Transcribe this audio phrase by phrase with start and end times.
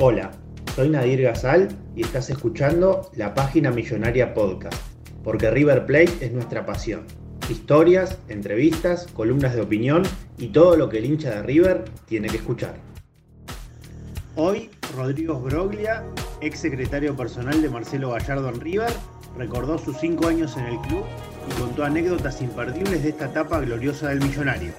[0.00, 0.30] Hola,
[0.76, 4.80] soy Nadir Gazal y estás escuchando la página Millonaria Podcast,
[5.24, 7.02] porque River Plate es nuestra pasión.
[7.50, 10.04] Historias, entrevistas, columnas de opinión
[10.38, 12.76] y todo lo que el hincha de River tiene que escuchar.
[14.36, 16.04] Hoy, Rodrigo Broglia,
[16.42, 18.92] ex secretario personal de Marcelo Gallardo en River,
[19.36, 21.02] recordó sus cinco años en el club
[21.50, 24.70] y contó anécdotas imperdibles de esta etapa gloriosa del millonario.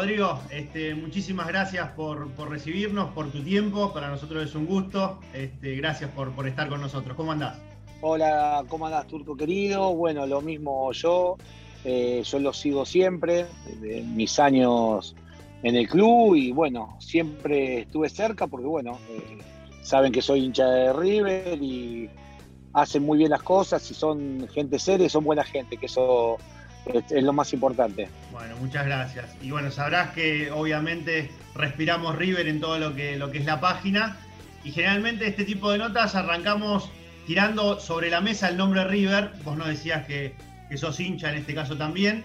[0.00, 3.92] Rodrigo, este, muchísimas gracias por, recibirnos, por tu tiempo.
[3.92, 5.20] Para nosotros es un gusto.
[5.34, 7.14] Este, gracias por, por, estar con nosotros.
[7.18, 7.58] ¿Cómo andás?
[8.00, 9.94] Hola, ¿cómo andás, Turco querido?
[9.94, 11.36] Bueno, lo mismo yo.
[11.84, 15.14] Eh, yo lo sigo siempre, desde mis años
[15.62, 19.38] en el club y bueno, siempre estuve cerca porque bueno, eh,
[19.82, 22.08] saben que soy hincha de River y
[22.72, 26.38] hacen muy bien las cosas y son gente seria y son buena gente, que eso
[26.86, 28.08] es, lo más importante.
[28.32, 29.26] Bueno, muchas gracias.
[29.42, 33.60] Y bueno, sabrás que obviamente respiramos River en todo lo que, lo que es la
[33.60, 34.16] página.
[34.64, 36.90] Y generalmente este tipo de notas arrancamos
[37.26, 39.32] tirando sobre la mesa el nombre River.
[39.44, 40.34] Vos no decías que,
[40.68, 42.24] que sos hincha en este caso también.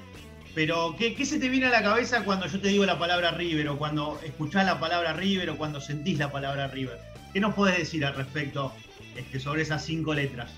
[0.54, 3.32] Pero, ¿qué, ¿qué, se te viene a la cabeza cuando yo te digo la palabra
[3.32, 3.68] River?
[3.70, 6.98] O cuando escuchás la palabra River o cuando sentís la palabra River?
[7.34, 8.72] ¿Qué nos podés decir al respecto
[9.18, 10.50] este, sobre esas cinco letras?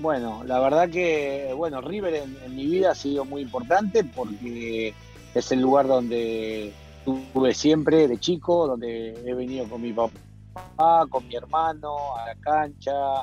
[0.00, 4.94] Bueno, la verdad que, bueno, River en, mi vida ha sido muy importante porque
[5.34, 11.26] es el lugar donde estuve siempre de chico, donde he venido con mi papá, con
[11.26, 13.22] mi hermano a la cancha,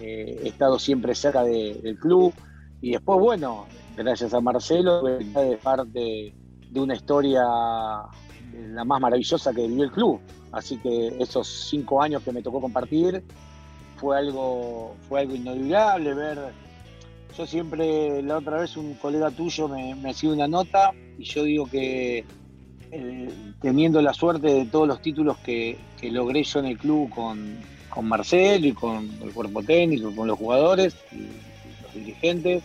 [0.00, 2.32] eh, he estado siempre cerca del club
[2.80, 6.34] y después, bueno, gracias a Marcelo, de parte
[6.70, 7.42] de una historia
[8.52, 10.20] la más maravillosa que vivió el club.
[10.52, 13.22] Así que esos cinco años que me tocó compartir,
[13.98, 16.38] fue algo, fue algo inolvidable ver.
[17.36, 21.44] Yo siempre, la otra vez un colega tuyo me, me hacía una nota y yo
[21.44, 22.24] digo que
[22.90, 23.28] eh,
[23.60, 27.58] teniendo la suerte de todos los títulos que, logré yo en el club con,
[27.90, 31.26] con Marcelo y con el cuerpo técnico, con los jugadores y,
[31.82, 32.62] los dirigentes,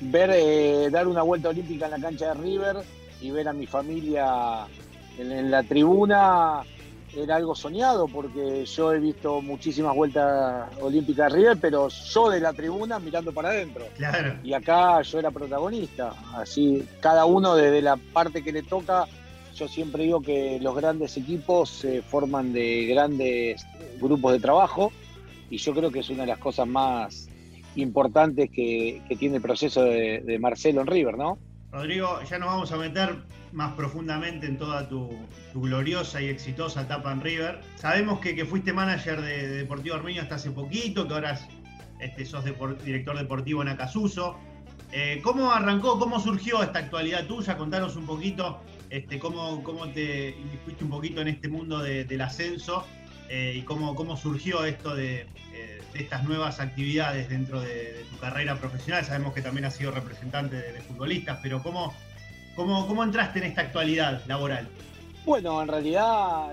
[0.00, 2.76] ver eh, dar una vuelta olímpica en la cancha de River
[3.20, 4.66] y ver a mi familia
[5.18, 6.62] en la tribuna
[7.16, 12.40] era algo soñado porque yo he visto muchísimas vueltas olímpicas de River, pero yo de
[12.40, 13.84] la tribuna mirando para adentro.
[14.42, 16.12] Y acá yo era protagonista.
[16.34, 19.06] Así, cada uno desde la parte que le toca,
[19.54, 23.66] yo siempre digo que los grandes equipos se forman de grandes
[24.00, 24.92] grupos de trabajo
[25.50, 27.28] y yo creo que es una de las cosas más
[27.74, 31.38] importantes que, tiene el proceso de, de Marcelo en River, ¿no?
[31.70, 33.16] Rodrigo, ya nos vamos a meter
[33.52, 35.10] más profundamente en toda tu,
[35.54, 37.60] gloriosa y exitosa etapa en River.
[37.76, 41.38] Sabemos que, fuiste manager de, Deportivo Armenio hasta hace poquito, que ahora
[42.00, 42.44] este, sos
[42.84, 44.38] director deportivo en Acasuso.
[44.92, 47.56] Eh, ¿Cómo arrancó, cómo surgió esta actualidad tuya?
[47.58, 48.60] Contanos un poquito
[48.90, 50.34] este, cómo, cómo te
[50.64, 52.86] fuiste un poquito en este mundo del ascenso
[53.28, 58.56] eh, y cómo, cómo surgió esto de, eh, estas nuevas actividades dentro de, tu carrera
[58.56, 59.04] profesional.
[59.04, 61.94] Sabemos que también has sido representante de, futbolistas, pero ¿cómo,
[62.58, 64.68] cómo, ¿cómo, entraste en esta actualidad laboral?
[65.24, 66.50] Bueno, en realidad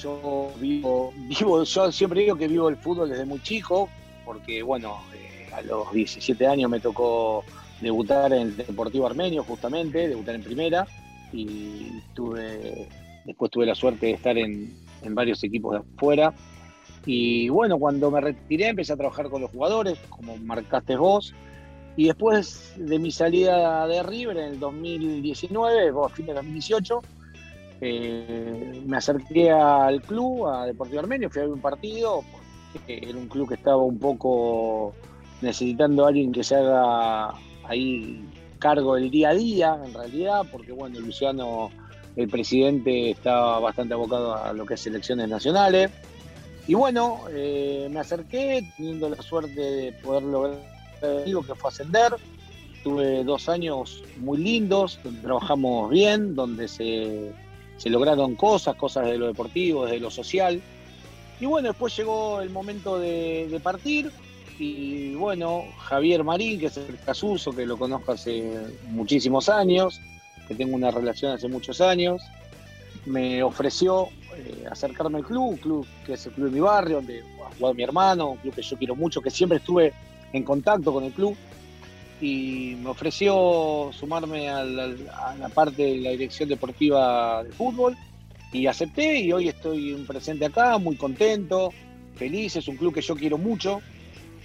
[0.00, 3.88] yo vivo, vivo, yo siempre digo que vivo el fútbol desde muy chico,
[4.24, 7.44] porque bueno, eh, a los 17 años me tocó
[7.80, 10.86] debutar en el Deportivo Armenio justamente, debutar en primera,
[11.32, 12.88] y tuve,
[13.24, 14.72] después tuve la suerte de estar en,
[15.02, 16.32] en varios equipos de afuera.
[17.04, 21.34] Y bueno, cuando me retiré empecé a trabajar con los jugadores, como marcaste vos.
[21.96, 27.00] Y después de mi salida de River en el 2019, a fin de 2018,
[27.80, 32.22] eh, me acerqué al club, a Deportivo Armenio, fui a ver un partido,
[32.86, 34.94] Era un club que estaba un poco
[35.40, 37.32] necesitando a alguien que se haga
[37.64, 38.28] ahí
[38.58, 41.70] cargo del día a día, en realidad, porque bueno, Luciano,
[42.16, 45.90] el presidente, estaba bastante abocado a lo que es elecciones nacionales.
[46.66, 50.75] Y bueno, eh, me acerqué teniendo la suerte de poder lograr
[51.26, 52.14] lo que fue ascender.
[52.82, 57.32] Tuve dos años muy lindos, donde trabajamos bien, donde se,
[57.84, 60.62] lograron cosas, cosas de lo deportivo, de lo social.
[61.40, 64.10] Y bueno, después llegó el momento de, partir.
[64.58, 70.00] Y bueno, Javier Marín, que es el casuso, que lo conozco hace muchísimos años,
[70.48, 72.22] que tengo una relación hace muchos años,
[73.04, 77.20] me ofreció eh, acercarme al club, club que es el club de mi barrio, donde
[77.20, 79.92] ha jugado mi hermano, un club que yo quiero mucho, que siempre estuve
[80.32, 81.36] en contacto con el club,
[82.20, 87.96] y me ofreció sumarme a la, parte de la dirección deportiva de fútbol,
[88.52, 91.72] y acepté, y hoy estoy presente acá, muy contento,
[92.14, 93.80] feliz, es un club que yo quiero mucho,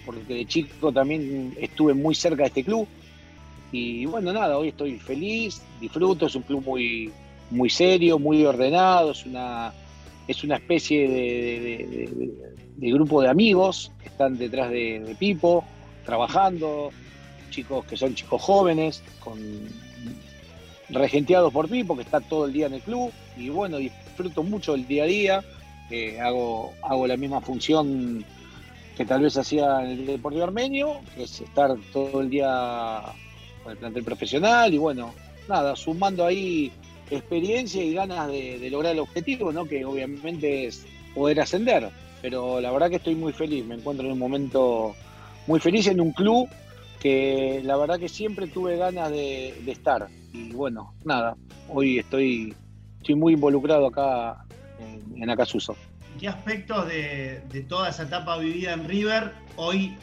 [0.05, 2.87] porque de chico también estuve muy cerca de este club,
[3.71, 7.11] y bueno, nada, hoy estoy feliz, disfruto, es un club muy,
[7.49, 9.73] muy serio, muy ordenado, es una,
[10.27, 12.50] es una especie de,
[12.89, 15.63] grupo de amigos que están detrás de, Pipo,
[16.05, 16.91] trabajando,
[17.49, 19.37] chicos que son chicos jóvenes, con
[20.89, 24.73] regenteados por Pipo, que está todo el día en el club, y bueno, disfruto mucho
[24.73, 25.43] el día a día,
[26.21, 28.25] hago, hago la misma función
[28.95, 33.01] que tal vez hacía en el Deportivo Armenio, que es estar todo el día
[33.63, 35.13] con el plantel profesional y bueno,
[35.47, 36.71] nada, sumando ahí
[37.09, 39.65] experiencia y ganas de, lograr el objetivo, ¿no?
[39.65, 41.89] que obviamente es poder ascender.
[42.21, 44.95] Pero la verdad que estoy muy feliz, me encuentro en un momento
[45.47, 46.47] muy feliz en un club
[46.99, 50.07] que la verdad que siempre tuve ganas de, estar.
[50.31, 51.35] Y bueno, nada,
[51.67, 52.55] hoy estoy,
[52.99, 54.45] estoy muy involucrado acá
[54.79, 55.75] en, en Acasuso.
[56.19, 59.95] ¿Qué aspectos de, toda esa etapa vivida en River hoy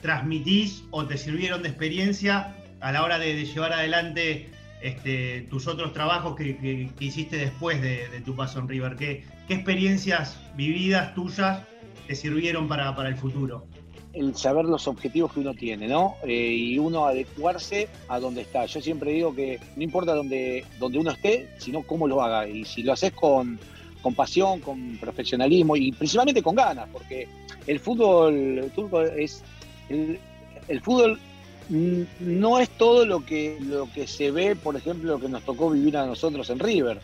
[0.00, 4.50] transmitís o te sirvieron de experiencia a la hora de llevar adelante
[4.80, 8.96] este, tus otros trabajos que, hiciste después de, tu paso en River.
[8.96, 11.62] ¿Qué, experiencias vividas tuyas
[12.06, 13.64] te sirvieron para, el futuro?
[14.12, 16.16] El saber los objetivos que uno tiene, ¿no?
[16.24, 18.66] Eh, y uno adecuarse a donde está.
[18.66, 22.48] Yo siempre digo que no importa donde, donde uno esté, sino cómo lo haga.
[22.48, 23.58] Y si lo haces con,
[24.02, 27.28] con pasión, con profesionalismo y principalmente con ganas, porque
[27.66, 29.42] el fútbol, fútbol es.
[29.88, 31.18] el fútbol
[31.68, 35.70] no es todo lo que, lo que se ve, por ejemplo, lo que nos tocó
[35.70, 37.00] vivir a nosotros en River,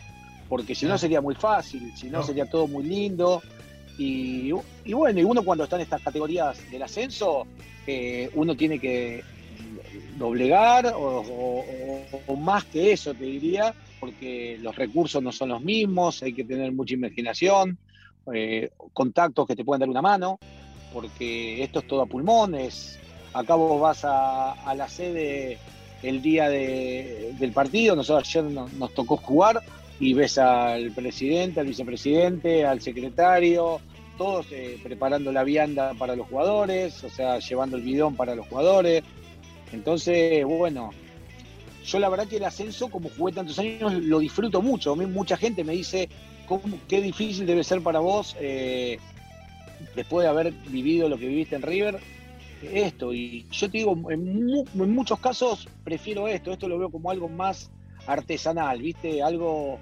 [0.49, 3.41] porque si no sería muy fácil, si no, sería todo muy lindo.
[3.97, 4.51] Y,
[4.91, 7.47] bueno, y uno cuando está en estas categorías del ascenso,
[7.87, 9.23] eh, uno tiene que
[10.17, 16.33] doblegar o, más que eso, te diría, porque los recursos no son los mismos, hay
[16.33, 17.77] que tener mucha imaginación,
[18.33, 20.39] eh, contactos que te pueden dar una mano,
[20.91, 22.99] porque esto es todo a pulmones
[23.35, 25.57] acá vos vas a, la sede
[26.01, 29.61] el día del partido, nosotros ayer nos, tocó jugar
[29.99, 33.81] y ves al presidente, al vicepresidente, al secretario,
[34.17, 38.47] todos eh, preparando la vianda para los jugadores, o sea, llevando el bidón para los
[38.47, 39.03] jugadores.
[39.73, 40.91] Entonces, bueno,
[41.85, 44.95] yo la verdad que el ascenso, como jugué tantos años, lo disfruto mucho.
[44.95, 46.07] mucha gente me dice,
[46.47, 48.97] ¿cómo, qué difícil debe ser para vos eh,
[49.95, 51.99] después de haber vivido lo que viviste en River
[52.71, 53.13] esto.
[53.13, 56.51] Y yo te digo, en, muchos casos prefiero esto.
[56.51, 57.71] Esto lo veo como algo más
[58.07, 59.21] artesanal, ¿viste?
[59.21, 59.79] Algo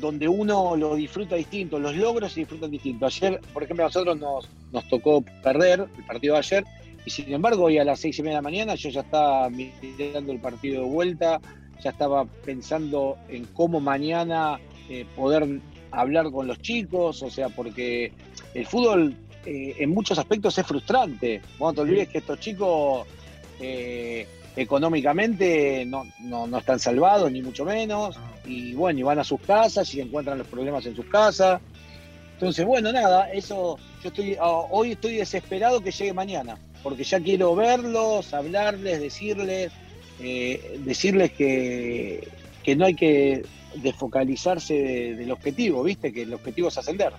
[0.00, 3.06] donde uno lo disfruta distinto, los logros se disfrutan distinto.
[3.06, 6.64] Ayer, por ejemplo, a nosotros nos, nos tocó perder el partido de ayer,
[7.04, 9.48] y sin embargo, hoy a las seis y media de la mañana yo ya estaba
[9.50, 11.40] mirando el partido de vuelta,
[11.82, 18.12] ya estaba pensando en cómo mañana eh, poder hablar con los chicos, o sea, porque
[18.54, 19.14] el fútbol
[19.48, 21.40] eh, en muchos aspectos es frustrante.
[21.58, 23.06] Bueno, te olvides que estos chicos
[23.58, 28.18] eh, económicamente no, no, están salvados, ni mucho menos.
[28.18, 28.30] Ah.
[28.44, 31.62] Y bueno, y van a sus casas y encuentran los problemas en sus casas.
[32.34, 37.18] Entonces, bueno, nada, eso yo estoy ah, hoy estoy desesperado que llegue mañana, porque ya
[37.18, 39.72] quiero verlos, hablarles, decirles,
[40.20, 42.28] eh, decirles que,
[42.62, 44.74] que no hay que desfocalizarse
[45.14, 46.12] del objetivo, ¿viste?
[46.12, 47.14] Que el objetivo es ascender.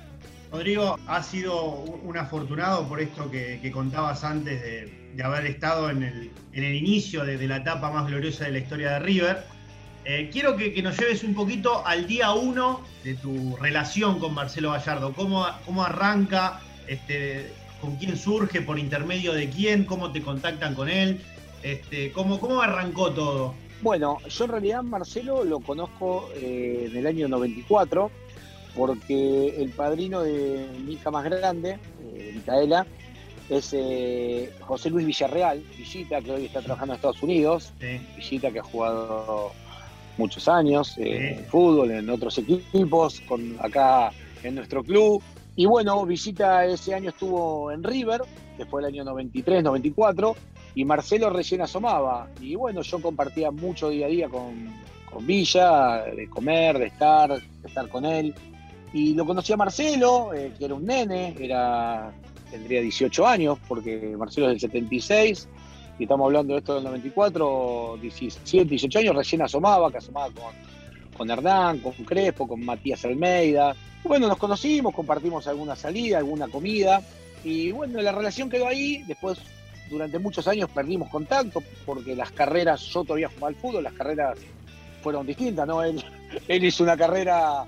[0.52, 6.74] Rodrigo, has sido un afortunado por esto que, contabas antes de, haber estado en el,
[6.76, 9.44] inicio de, la etapa más gloriosa de la historia de River.
[10.06, 14.72] Eh, quiero que, nos lleves un poquito al día uno de tu relación con Marcelo
[14.72, 15.14] Gallardo.
[15.14, 16.62] ¿Cómo, cómo arranca?
[16.88, 18.62] Este, ¿Con quién surge?
[18.62, 19.86] ¿Por intermedio de quién?
[19.86, 21.22] ¿Cómo te contactan con él?
[21.62, 23.54] Este, ¿cómo, ¿Cómo arrancó todo?
[23.82, 28.12] Bueno, yo en realidad Marcelo lo conozco eh, en el año 94
[28.76, 32.86] porque el padrino de mi hija más grande, de Micaela,
[33.50, 37.74] es eh, José Luis Villarreal, Villita, que hoy está trabajando en Estados Unidos,
[38.16, 39.52] Villita que ha jugado
[40.18, 44.12] muchos años eh, en fútbol, en otros equipos, con acá
[44.44, 45.24] en nuestro club.
[45.56, 48.22] Y bueno, Villita ese año estuvo en River,
[48.56, 50.36] que fue el año 93, 94,
[50.76, 52.30] y Marcelo recién asomaba.
[52.40, 54.70] Y bueno, yo compartía mucho día a día con,
[55.12, 58.36] con Villa, de comer, de estar, de estar con él.
[58.94, 62.12] Y lo conocí a Marcelo, eh, que era un nene, era,
[62.50, 65.48] tendría 18 años, porque Marcelo es del 76,
[66.00, 70.54] y estamos hablando de esto del 94, 17, 18 años, recién asomaba, que asomaba con,
[71.16, 73.76] con Hernán, con Crespo, con Matías Almeida.
[74.04, 77.02] Bueno, nos conocimos, compartimos alguna salida, alguna comida,
[77.44, 79.38] y bueno, la relación quedó ahí, después
[79.90, 84.40] durante muchos años perdimos contacto, porque las carreras, yo todavía jugaba al fútbol, las carreras
[85.04, 85.84] fueron distintas, ¿no?
[85.84, 86.04] Él,
[86.48, 87.66] él hizo una carrera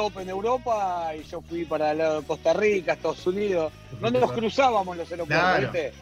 [0.00, 3.70] top en Europa y yo fui para Costa Rica, Estados Unidos.
[4.00, 5.92] No nos cruzábamos los aeropuertos,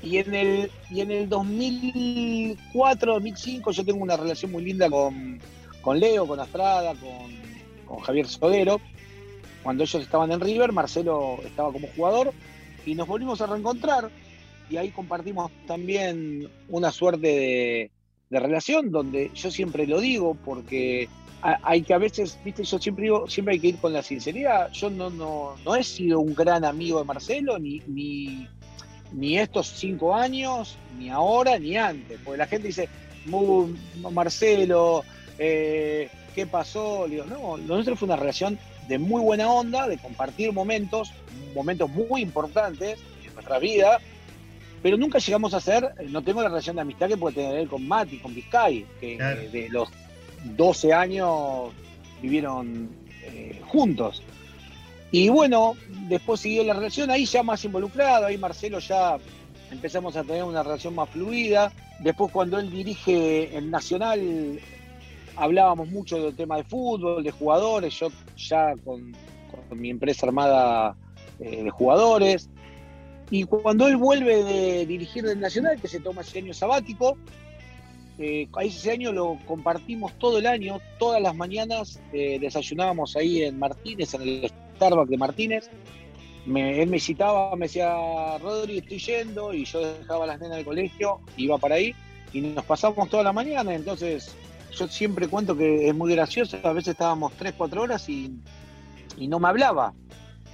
[0.00, 5.40] Y en el y en el 2004, 2005 yo tengo una relación muy linda con,
[5.82, 8.80] con Leo, con Astrada, con, con Javier Sodero.
[9.64, 12.32] Cuando ellos estaban en River, Marcelo estaba como jugador
[12.84, 14.08] y nos volvimos a reencontrar
[14.70, 17.90] y ahí compartimos también una suerte de,
[18.30, 21.08] de relación donde yo siempre lo digo porque
[21.42, 24.70] hay que a veces, viste, yo siempre digo, siempre hay que ir con la sinceridad.
[24.72, 28.48] Yo no, no, no he sido un gran amigo de Marcelo, ni, ni,
[29.12, 32.18] ni estos cinco años, ni ahora, ni antes.
[32.24, 32.88] Porque la gente dice,
[34.12, 35.04] Marcelo,
[35.38, 37.06] eh, ¿qué pasó?
[37.08, 41.12] digo, no, lo nuestro fue una relación de muy buena onda, de compartir momentos,
[41.54, 43.98] momentos muy importantes en nuestra vida,
[44.82, 47.68] pero nunca llegamos a ser, no tengo la relación de amistad que puede tener él
[47.68, 49.18] con Mati, con Vizcay, que
[49.52, 49.90] de los
[50.44, 51.70] 12 años
[52.22, 52.90] vivieron
[53.22, 54.22] eh, juntos.
[55.10, 55.74] Y bueno,
[56.08, 59.18] después siguió la relación, ahí ya más involucrado, ahí Marcelo ya
[59.70, 61.72] empezamos a tener una relación más fluida.
[62.00, 64.60] Después cuando él dirige el Nacional,
[65.36, 69.14] hablábamos mucho del tema de fútbol, de jugadores, yo ya con,
[69.70, 70.96] mi empresa armada
[71.40, 72.50] eh, de jugadores.
[73.30, 77.16] Y cuando él vuelve de dirigir el Nacional, que se toma ese año sabático,
[78.18, 83.58] eh, ese año lo compartimos todo el año, todas las mañanas eh, desayunábamos ahí en
[83.58, 85.70] Martínez, en el Starbucks de Martínez.
[86.46, 87.94] él me citaba, me decía,
[88.38, 91.94] Rodri, estoy yendo, y yo dejaba las nenas del colegio, iba para ahí,
[92.32, 93.74] y nos pasamos toda la mañana.
[93.74, 94.34] Entonces,
[94.72, 98.32] yo siempre cuento que es muy gracioso, a veces estábamos 3, 4 horas y,
[99.18, 99.92] no me hablaba,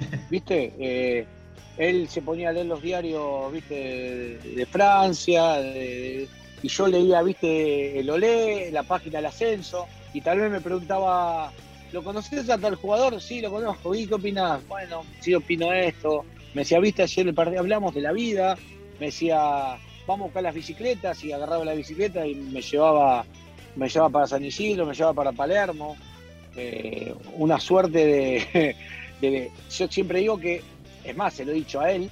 [0.30, 0.72] ¿viste?
[0.78, 1.26] Eh,
[1.76, 4.38] él se ponía a leer los diarios, ¿viste?
[4.38, 6.28] De, Francia, de
[6.62, 11.52] y yo leía, viste, el Olé, la página del ascenso, y tal vez me preguntaba,
[11.92, 13.20] ¿lo conoces a tal jugador?
[13.20, 13.94] Sí, lo conozco.
[13.94, 14.66] ¿Y qué opinás?
[14.68, 16.24] Bueno, sí opino esto.
[16.54, 18.56] Me decía, viste, ayer el partido hablamos de la vida.
[19.00, 19.76] Me decía,
[20.06, 23.24] vamos a buscar las bicicletas, y agarraba la bicicleta y me llevaba,
[23.74, 25.96] me llevaba para San Isidro, me llevaba para Palermo.
[26.54, 28.76] Eh, una suerte de,
[29.70, 30.62] Yo siempre digo que,
[31.04, 32.10] es más, se lo he dicho a él,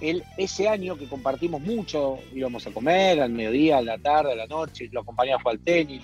[0.00, 4.36] él, ese año que compartimos mucho, íbamos a comer al mediodía, a la tarde, a
[4.36, 6.02] la noche, lo acompañaba a al tenis,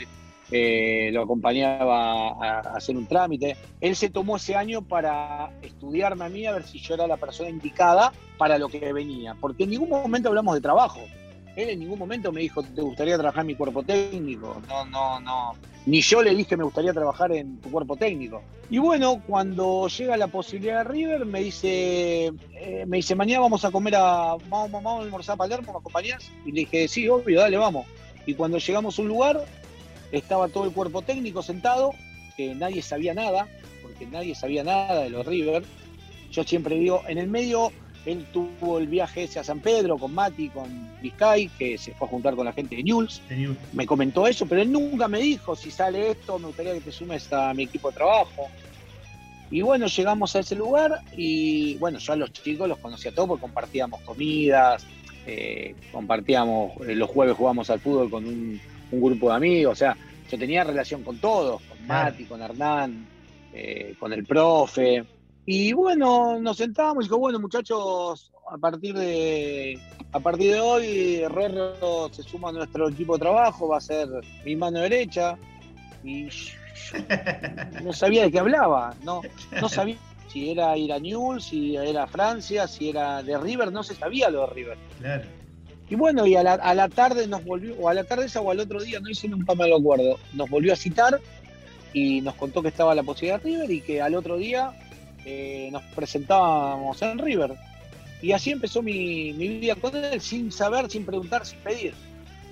[0.50, 3.56] eh, lo acompañaba a, hacer un trámite.
[3.80, 7.16] Él se tomó ese año para estudiarme a mí, a ver si yo era la
[7.16, 11.00] persona indicada para lo que venía, porque en ningún momento hablamos de trabajo.
[11.58, 14.62] Él en ningún momento me dijo, ¿te gustaría trabajar en mi cuerpo técnico?
[14.68, 15.56] No, no, no.
[15.86, 18.40] Ni yo le dije, me gustaría trabajar en tu cuerpo técnico.
[18.70, 23.64] Y bueno, cuando llega la posibilidad de River, me dice, eh, me dice, mañana vamos
[23.64, 26.30] a comer a, vamos, vamos a almorzar a Palermo, ¿me acompañás?
[26.46, 27.88] Y le dije, sí, obvio, dale, vamos.
[28.24, 29.44] Y cuando llegamos a un lugar,
[30.12, 31.90] estaba todo el cuerpo técnico sentado,
[32.36, 33.48] que nadie sabía nada,
[33.82, 35.64] porque nadie sabía nada de los River.
[36.30, 37.72] Yo siempre digo, en el medio
[38.06, 40.68] él tuvo el viaje ese a San Pedro con Mati, con
[41.02, 43.22] Vizcay, que se fue a juntar con la gente de News.
[43.72, 46.92] Me comentó eso, pero él nunca me dijo, si sale esto, me gustaría que te
[46.92, 48.48] sumes a mi equipo de trabajo.
[49.50, 53.28] Y bueno, llegamos a ese lugar y bueno, yo a los chicos los conocía todos
[53.28, 54.86] porque compartíamos comidas,
[55.26, 59.96] eh, compartíamos, eh, los jueves jugábamos al fútbol con un, grupo de amigos, o sea,
[60.30, 63.06] yo tenía relación con todos, con Mati, con Hernán,
[63.52, 65.04] eh, con el profe.
[65.50, 69.80] Y bueno, nos sentábamos y dijo, bueno muchachos, a partir de
[70.12, 74.08] a partir de hoy Rorro se suma a nuestro equipo de trabajo, va a ser
[74.44, 75.38] mi mano derecha.
[76.04, 76.28] Y
[77.82, 79.22] no sabía de qué hablaba, no,
[79.58, 79.96] no sabía
[80.30, 84.28] si era ir a Newell's, si era Francia, si era de River, no se sabía
[84.28, 84.78] lo de River.
[85.88, 88.60] Y bueno, y a la, tarde nos volvió, o a la tarde esa o al
[88.60, 91.18] otro día, no hice nunca me lo acuerdo, nos volvió a citar
[91.94, 94.74] y nos contó que estaba la posibilidad de River y que al otro día
[95.30, 97.54] eh, nos presentábamos en River.
[98.22, 101.92] Y así empezó mi, vida con él, sin saber, sin preguntar, sin pedir.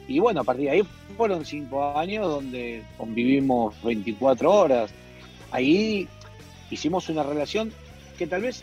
[0.06, 0.82] Y bueno, a partir de ahí
[1.16, 4.90] fueron cinco años donde convivimos 24 horas.
[5.50, 6.06] Ahí
[6.70, 7.72] hicimos una relación
[8.18, 8.62] que tal vez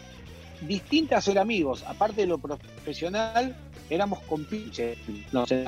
[0.61, 3.55] distinta a ser amigos, aparte de lo profesional,
[3.89, 4.99] éramos compinches.
[5.31, 5.63] No sé,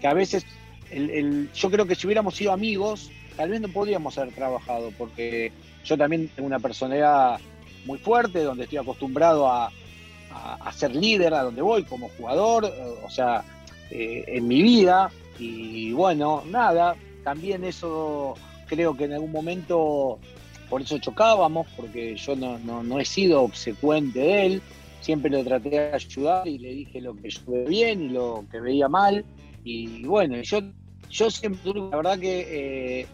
[0.00, 0.46] que a veces
[0.90, 5.52] el, yo creo que si hubiéramos sido amigos, tal vez no podríamos haber trabajado, porque
[5.84, 7.38] yo también tengo una personalidad
[7.84, 9.70] muy fuerte, donde estoy acostumbrado a,
[10.30, 12.72] a, ser líder a donde voy como jugador,
[13.04, 13.44] o sea,
[13.90, 15.10] eh, en mi vida.
[15.38, 18.34] Y bueno, nada, también eso
[18.66, 20.18] creo que en algún momento
[20.68, 24.62] por eso chocábamos, porque yo no, no, he sido obsecuente de él,
[25.00, 28.44] siempre lo traté de ayudar y le dije lo que yo veía bien y lo
[28.50, 29.24] que veía mal.
[29.64, 30.60] Y bueno, yo,
[31.08, 33.06] yo siempre, la verdad que eh,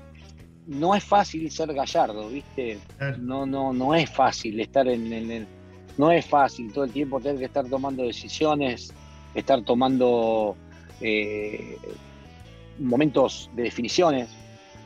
[0.66, 2.78] no es fácil ser gallardo, ¿viste?
[3.18, 5.46] No, no, no es fácil estar en, el...
[5.98, 8.92] No es fácil todo el tiempo tener que estar tomando decisiones,
[9.34, 10.56] estar tomando
[11.00, 11.76] eh,
[12.78, 14.28] momentos de definiciones.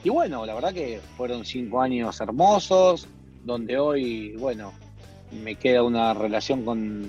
[0.04, 3.08] Y bueno, la verdad que fueron cinco años hermosos,
[3.44, 4.72] donde hoy, bueno,
[5.42, 7.08] me queda una relación con,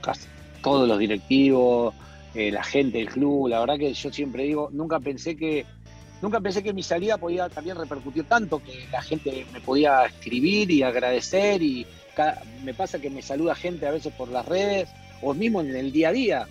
[0.00, 0.26] casi
[0.62, 1.94] todos los directivos,
[2.34, 3.48] eh, la gente del club.
[3.48, 5.64] La verdad que yo siempre digo, nunca pensé que
[6.22, 10.70] nunca pensé que mi salida podía también repercutir tanto, que la gente me podía escribir
[10.70, 11.86] y agradecer y
[12.64, 14.88] me pasa que me saluda gente a veces por las redes
[15.22, 16.48] o mismo en el día a día,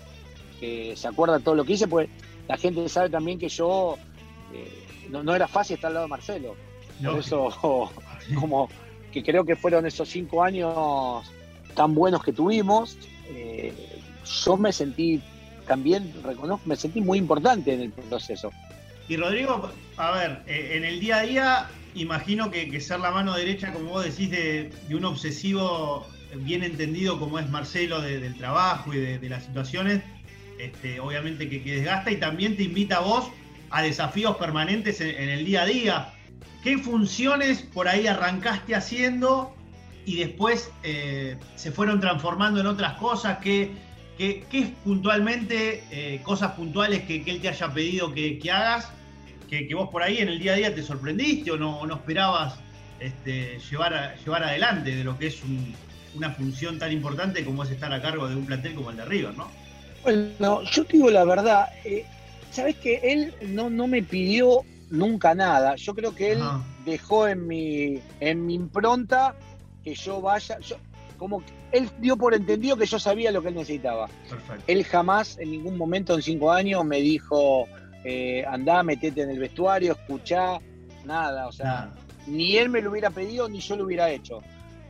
[0.60, 2.08] que se acuerda todo lo que hice, pues
[2.48, 3.96] la gente sabe también que yo
[4.52, 6.54] eh, no, era fácil estar al lado de Marcelo.
[7.02, 7.50] Por eso,
[8.40, 8.68] como
[9.12, 11.30] que creo que fueron esos cinco años
[11.74, 12.96] tan buenos que tuvimos,
[13.28, 13.72] eh,
[14.44, 15.20] yo me sentí
[15.66, 18.50] también, reconozco, me sentí muy importante en el proceso.
[19.08, 23.34] Y Rodrigo, a ver, eh, en el día a día, imagino que, ser la mano
[23.34, 26.06] derecha, como vos decís, de, un obsesivo
[26.38, 30.02] bien entendido como es Marcelo del trabajo y de, las situaciones,
[30.58, 33.30] este, obviamente que, desgasta y también te invita a vos
[33.70, 36.12] a desafíos permanentes en, el día a día.
[36.62, 39.54] ¿Qué funciones por ahí arrancaste haciendo
[40.04, 43.38] y después eh, se fueron transformando en otras cosas?
[43.38, 43.70] ¿Qué,
[44.16, 48.90] qué, es puntualmente, eh, cosas puntuales que, él te haya pedido que, hagas?
[49.48, 52.54] Que, vos por ahí en el día a día te sorprendiste o no, no esperabas
[53.00, 55.40] este, llevar, llevar adelante de lo que es
[56.14, 59.04] una función tan importante como es estar a cargo de un plantel como el de
[59.04, 59.50] River, ¿no?
[60.02, 62.04] Bueno, yo te digo la verdad, eh,
[62.50, 65.76] sabes que él no, no me pidió nunca nada.
[65.76, 66.42] Yo creo que él
[66.84, 69.34] dejó en mi, en mi impronta
[69.84, 70.58] que yo vaya.
[70.60, 70.76] Yo,
[71.18, 74.08] como él dio por entendido que yo sabía lo que él necesitaba.
[74.66, 77.66] Él jamás, en ningún momento en cinco años, me dijo,
[78.04, 80.58] eh, andá, metete en el vestuario, escuchá,
[81.04, 81.46] nada.
[81.46, 81.92] O sea,
[82.26, 84.42] ni él me lo hubiera pedido, ni yo lo hubiera hecho.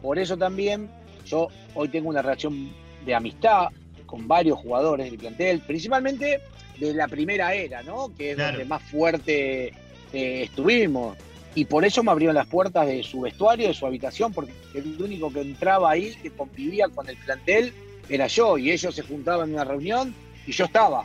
[0.03, 0.89] Por eso también
[1.25, 2.71] yo hoy tengo una relación
[3.05, 3.69] de amistad
[4.05, 6.41] con varios jugadores del plantel, principalmente
[6.79, 8.15] de la primera era, ¿no?
[8.15, 9.73] Que es donde más fuerte
[10.12, 11.17] eh, estuvimos.
[11.57, 15.03] Y por eso me abrieron las puertas de su vestuario, de su habitación, porque el
[15.03, 17.73] único que entraba ahí, que convivía con el plantel,
[18.11, 18.59] era yo.
[18.59, 20.14] Y ellos se juntaban en una reunión
[20.47, 21.05] y yo estaba.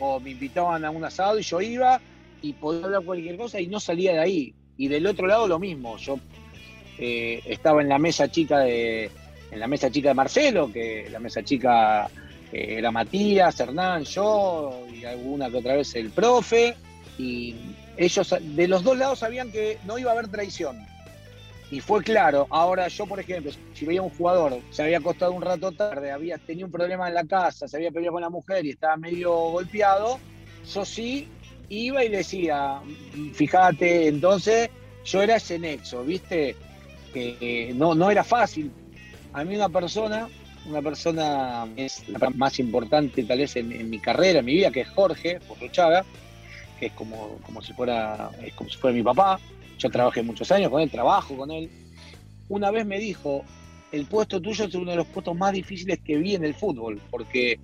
[0.00, 2.00] O me invitaban a un asado y yo iba
[2.42, 4.54] y podía hablar cualquier cosa y no salía de ahí.
[4.76, 5.96] Y del otro lado lo mismo.
[5.96, 6.18] Yo
[6.98, 9.12] eh, estaba en la mesa chica de
[9.52, 12.10] en la mesa chica de Marcelo, que la mesa chica
[12.50, 16.74] era Matías, Hernán, yo y alguna que otra vez el profe.
[17.16, 17.54] Y
[17.96, 20.84] ellos de los dos lados sabían que no iba a haber traición.
[21.70, 22.46] Y fue claro.
[22.50, 26.38] Ahora yo, por ejemplo, si veía un jugador, se había acostado un rato tarde, había
[26.38, 29.32] tenido un problema en la casa, se había peleado con la mujer y estaba medio
[29.32, 30.18] golpeado,
[30.72, 31.28] yo sí
[31.68, 32.80] iba y decía,
[33.32, 34.70] fíjate, entonces
[35.04, 36.54] yo era ese nexo, ¿viste?
[37.12, 38.70] Que no, no era fácil.
[39.32, 40.28] A mí una persona
[40.66, 44.80] una persona es la más importante tal vez en, mi carrera, en mi vida, que
[44.82, 45.38] es Jorge
[45.70, 46.04] Chaga,
[46.78, 49.38] que es como, como, si fuera, es como si fuera mi papá.
[49.78, 51.70] Yo trabajé muchos años con él, trabajo con él.
[52.48, 53.44] Una vez me dijo,
[53.92, 57.00] el puesto tuyo es uno de los puestos más difíciles que vi en el fútbol,
[57.10, 57.58] porque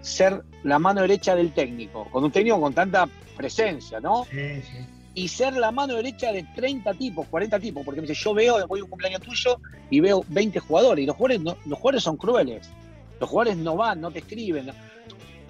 [0.00, 4.24] ser la mano derecha del técnico, con un técnico con tanta presencia, ¿no?
[4.30, 4.86] Sí, sí
[5.18, 8.64] y ser la mano derecha de 30 tipos, 40 tipos, porque me dice, yo veo,
[8.68, 12.04] voy a un cumpleaños tuyo y veo 20 jugadores, y los jugadores, no, los jugadores
[12.04, 12.70] son crueles,
[13.18, 14.70] los jugadores no van, no te escriben.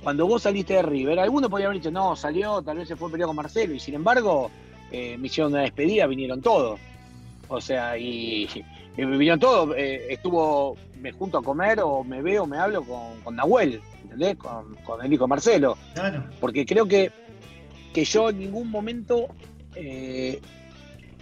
[0.08, 3.10] Cuando vos saliste de River, alguno podría haber dicho, no, salió, tal vez se fue
[3.10, 4.50] peleado con Marcelo, y sin embargo,
[4.90, 6.80] eh, me hicieron una despedida, vinieron todos.
[7.48, 8.48] O sea, y,
[8.96, 13.36] vinieron todos, eh, estuvo, me junto a comer o me veo, me hablo con, con
[13.36, 14.36] Nahuel, ¿entendés?
[14.36, 15.76] Con, con el hijo Marcelo.
[15.92, 16.24] Claro.
[16.40, 17.12] Porque creo que,
[17.92, 19.28] que yo en ningún momento
[19.74, 20.40] eh,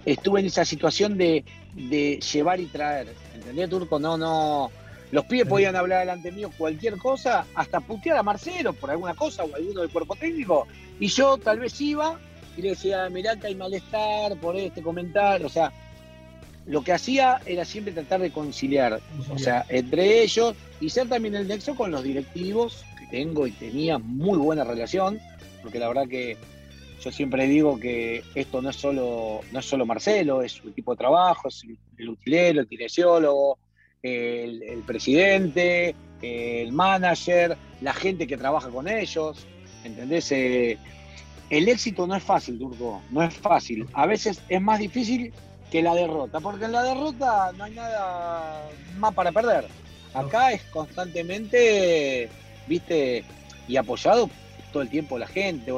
[0.05, 1.45] estuve en esa situación de,
[1.75, 3.09] de llevar y traer.
[3.35, 3.99] ¿Entendés, Turco?
[3.99, 4.71] No, no.
[5.13, 9.45] Los pibes podían hablar delante mío cualquier cosa, hasta putear a Marcelo por alguna cosa
[9.45, 10.67] o alguno del cuerpo técnico.
[10.99, 12.19] Y yo tal vez iba
[12.57, 15.47] y le decía, mirá que hay malestar por este comentario.
[15.47, 15.73] O sea,
[16.67, 21.37] lo que hacía era siempre tratar de conciliar, o sea, entre ellos y ser también
[21.37, 25.21] el nexo con los directivos, que tengo y tenía muy buena relación,
[25.63, 26.37] porque la verdad que
[27.01, 30.91] yo siempre digo que esto no es solo, no es solo Marcelo, es su equipo
[30.91, 31.65] de trabajo, es
[31.99, 33.59] el utilero, el kinesiólogo,
[34.07, 39.47] el, presidente, el manager, la gente que trabaja con ellos.
[39.85, 40.33] ¿Entendés?
[40.33, 40.79] Eh,
[41.51, 43.87] el éxito no es fácil, Turco, no es fácil.
[43.93, 45.33] A veces es más difícil
[45.71, 49.67] que la derrota, porque en la derrota no hay nada más para perder.
[50.15, 52.29] Acá es constantemente,
[52.67, 53.25] viste,
[53.69, 54.31] y apoyado
[54.73, 55.73] todo el tiempo la gente.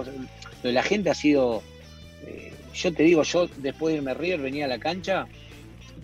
[0.62, 1.62] La gente ha sido,
[2.26, 5.26] eh, yo te digo, yo después de irme a River venía a la cancha,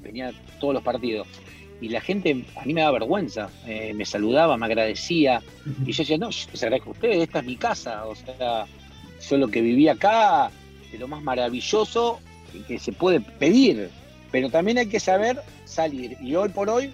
[0.03, 1.27] venía todos los partidos
[1.85, 5.43] y la gente a mí me da vergüenza, eh, me saludaba, me agradecía,
[5.85, 8.65] y yo decía, no, yo les agradezco a ustedes, esta es mi casa, o sea,
[9.29, 10.51] yo lo que viví acá,
[10.91, 12.21] de lo más maravilloso
[12.67, 13.91] que se puede pedir,
[14.33, 16.91] pero también hay que saber salir, y hoy por hoy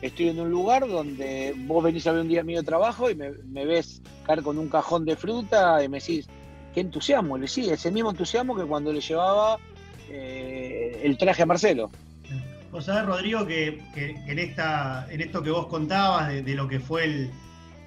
[0.00, 3.14] estoy en un lugar donde vos venís a ver un día mío de trabajo y
[3.14, 6.26] me, ves caer con un cajón de fruta y me decís,
[6.74, 9.58] qué entusiasmo, le sí, ese mismo entusiasmo que cuando le llevaba
[10.10, 11.92] eh, el traje a Marcelo.
[12.72, 17.28] Vos sabés, Rodrigo, que, en, esto que vos contabas, de, lo que fue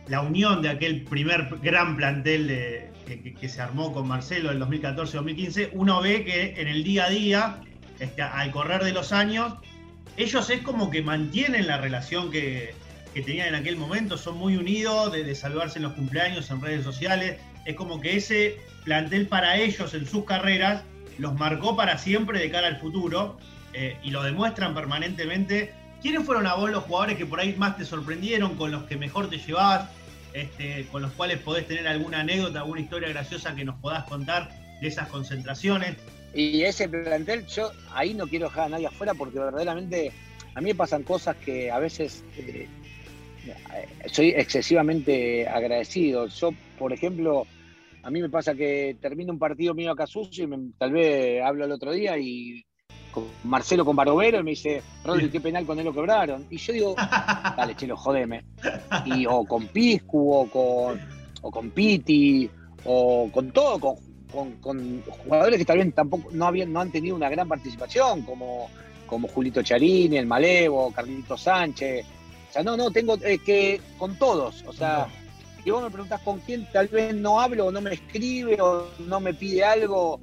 [0.07, 6.01] la unión de aquel primer gran plantel que, se armó con Marcelo en 2014-2015, uno
[6.01, 7.61] ve que en el día a día,
[7.99, 9.55] este, al correr de los años,
[10.17, 12.75] ellos es como que mantienen la relación que,
[13.15, 15.31] tenían en aquel momento, son muy unidos, de, de
[15.75, 20.25] en los cumpleaños, en redes sociales, es como que ese plantel para ellos en sus
[20.25, 20.83] carreras
[21.17, 23.39] los marcó para siempre de cara al futuro
[23.77, 25.73] eh, y lo demuestran permanentemente.
[26.01, 28.95] ¿Quiénes fueron a vos los jugadores que por ahí más te sorprendieron, con los que
[28.95, 29.89] mejor te llevabas,
[30.33, 34.49] este, con los cuales podés tener alguna anécdota, alguna historia graciosa que nos podás contar
[34.79, 35.97] de esas concentraciones?
[36.33, 40.11] Y ese plantel, yo ahí no quiero dejar a nadie afuera porque verdaderamente
[40.53, 42.67] a mí me pasan cosas que a veces eh,
[44.05, 46.27] soy excesivamente agradecido.
[46.27, 47.45] Yo, por ejemplo,
[48.03, 51.65] a mí me pasa que termino un partido mío acá sucio y tal vez hablo
[51.65, 52.65] el otro día y
[53.43, 56.45] Marcelo con Barovero y me dice, Rodri, qué penal con él lo quebraron.
[56.49, 56.95] Y yo digo,
[57.57, 58.43] dale, chelo, jodeme.
[59.05, 60.99] Y, o con Piscu, o con,
[61.41, 62.49] o con Piti,
[62.85, 67.15] o con todo, con, con, jugadores que tal vez tampoco no, habían, no han tenido
[67.15, 68.69] una gran participación, como,
[69.05, 72.05] como Julito Charini, el Malevo, Carlito Sánchez.
[72.49, 74.63] O sea, no, no, tengo es que con todos.
[74.67, 75.07] O sea,
[75.63, 78.87] y vos me preguntas con quién tal vez no hablo, o no me escribe, o
[78.99, 80.19] no me pide algo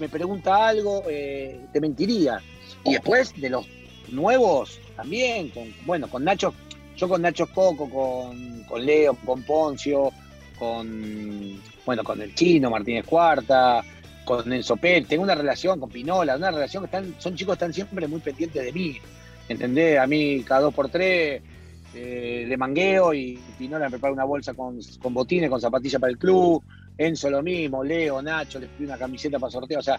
[0.00, 2.40] me pregunta algo, eh, te mentiría.
[2.84, 3.66] Y después de los
[4.10, 6.54] nuevos también, con, bueno, con Nacho,
[6.96, 10.10] yo con Nacho Coco, con, Leo, con Poncio,
[10.58, 13.82] con bueno, con el chino, Martínez Cuarta,
[14.24, 17.64] con Enzo Pérez, tengo una relación con Pinola, una relación que están, son chicos que
[17.64, 18.98] están siempre muy pendientes de mí.
[19.48, 19.98] ¿Entendés?
[19.98, 21.42] A mí cada dos por tres
[21.92, 26.12] eh, de mangueo y Pinola me prepara una bolsa con, con botines, con zapatillas para
[26.12, 26.62] el club.
[27.00, 29.98] Enzo lo mismo, Leo, Nacho, les pido una camiseta para sorteo, o sea,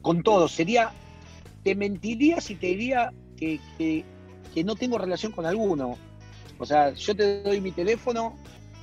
[0.00, 0.90] con todo, sería,
[1.62, 4.04] te mentiría si te diría que,
[4.64, 5.96] no tengo relación con alguno.
[6.58, 8.36] O sea, yo te doy mi teléfono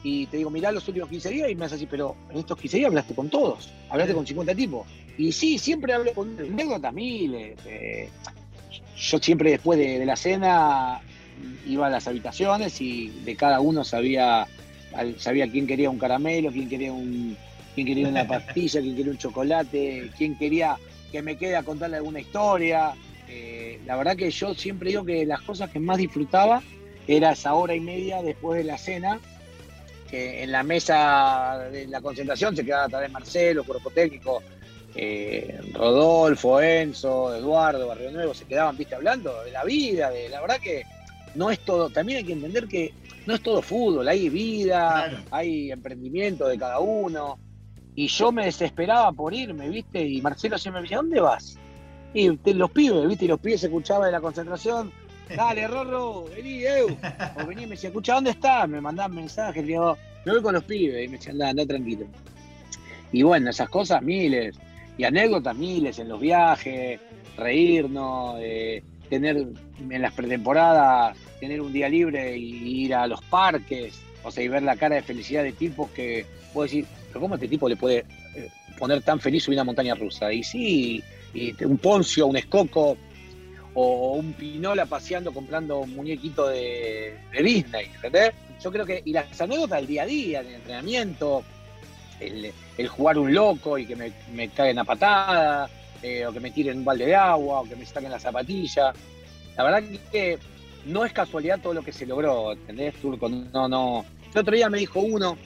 [0.03, 2.57] y te digo, mirá los últimos 15 días y me haces así, pero en estos
[2.57, 4.87] 15 días hablaste con todos, hablaste con 50 tipos.
[5.17, 7.59] Y sí, siempre hablé con anécdotas miles.
[7.65, 8.07] Eh,
[8.95, 11.01] yo siempre después de, la cena
[11.67, 14.47] iba a las habitaciones y de cada uno sabía,
[15.17, 17.37] sabía quién quería un caramelo, quién quería un,
[17.75, 20.77] quién quería una pastilla, quién quería un chocolate, quién quería
[21.11, 22.93] que me quede a contarle alguna historia.
[23.27, 26.61] Eh, la verdad que yo siempre digo que las cosas que más disfrutaba
[27.07, 29.19] era esa hora y media después de la cena,
[30.09, 34.41] que en la mesa de la concentración se quedaba tal vez Marcelo, cuerpo técnico,
[34.95, 40.41] eh, Rodolfo, Enzo, Eduardo, Barrio Nuevo, se quedaban, viste, hablando de la vida, de la
[40.41, 40.83] verdad que
[41.35, 42.93] no es todo, también hay que entender que
[43.25, 47.37] no es todo fútbol, hay vida, hay emprendimiento de cada uno.
[47.99, 50.01] Y yo me desesperaba por irme, ¿viste?
[50.07, 51.57] Y Marcelo siempre me decía, ¿dónde vas?
[52.13, 53.25] Y los pibes, ¿viste?
[53.25, 54.89] Y los pibes se escuchaban de la concentración.
[55.35, 56.95] Dale, Rorro, vení, Eu.
[57.35, 58.69] O vení, me decía, escucha, ¿dónde estás?
[58.69, 61.03] Me mandaban mensajes, le digo, me voy con los pibes.
[61.03, 62.05] Y me decían, anda, anda tranquilo.
[63.11, 64.55] Y bueno, esas cosas miles.
[64.97, 67.01] Y anécdotas miles en los viajes,
[67.35, 69.45] reírnos, eh, tener
[69.89, 74.47] en las pretemporadas, tener un día libre y ir a los parques, o sea, y
[74.47, 77.75] ver la cara de felicidad de tipos que puedo decir, pero ¿cómo este tipo le
[77.75, 80.31] puede eh, poner tan feliz subir una montaña rusa?
[80.31, 81.03] Y sí,
[81.61, 82.97] un Poncio, un Escoco,
[83.73, 88.33] o un pinola paseando comprando un muñequito de, Disney, ¿entendés?
[88.61, 91.43] Yo creo que, y las anécdotas del día a día, el entrenamiento,
[92.19, 92.51] el,
[92.87, 95.69] jugar un loco y que me, me caguen a patada,
[96.01, 98.93] eh, o que me tiren un balde de agua, o que me saquen la zapatilla.
[99.55, 100.39] La verdad que
[100.85, 103.29] no es casualidad todo lo que se logró, ¿entendés, Turco?
[103.29, 104.05] No, no.
[104.33, 105.37] El otro día me dijo uno,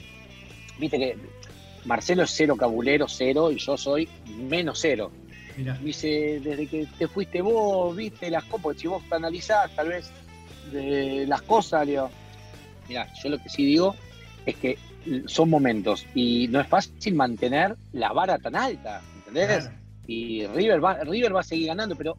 [0.78, 1.16] viste que
[1.84, 5.10] Marcelo es cero cabulero, cero, y yo soy menos cero.
[5.80, 9.88] Dice, desde que te fuiste vos, viste las cosas, porque si vos te analizás tal
[9.88, 10.10] vez
[10.72, 12.10] de las cosas, digo,
[12.88, 13.94] mira, yo lo que sí digo
[14.46, 14.78] es que
[15.26, 19.70] son momentos y no es fácil mantener la vara tan alta, ¿entendés?
[20.06, 22.16] Y River va, River va a seguir ganando, pero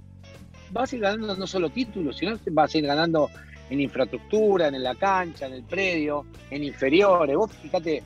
[0.75, 3.29] va a seguir ganando no solo títulos, sino que va a seguir ganando
[3.69, 7.35] en infraestructura, en la cancha, en el predio, en inferiores.
[7.35, 8.01] Vos fíjate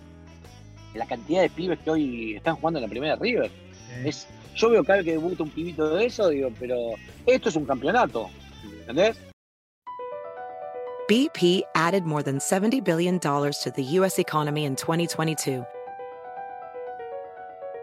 [0.94, 3.52] la cantidad de pibes que hoy están jugando en la primera River.
[4.04, 6.76] Es, yo veo cada vez que debuta un pibito de eso, digo, pero
[7.26, 8.30] esto es un campeonato.
[8.82, 9.18] ¿Entendés?
[11.08, 14.20] BP added more than $70 billion to the U.S.
[14.20, 15.66] economy in 2022.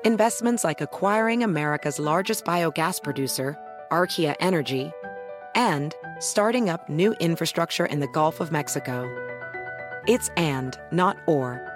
[0.05, 3.59] Investments like acquiring America's largest biogas producer,
[3.91, 4.93] Archaea Energy,
[5.57, 9.05] and starting up new infrastructure in the Gulf of Mexico.
[10.07, 11.76] It's and, not or.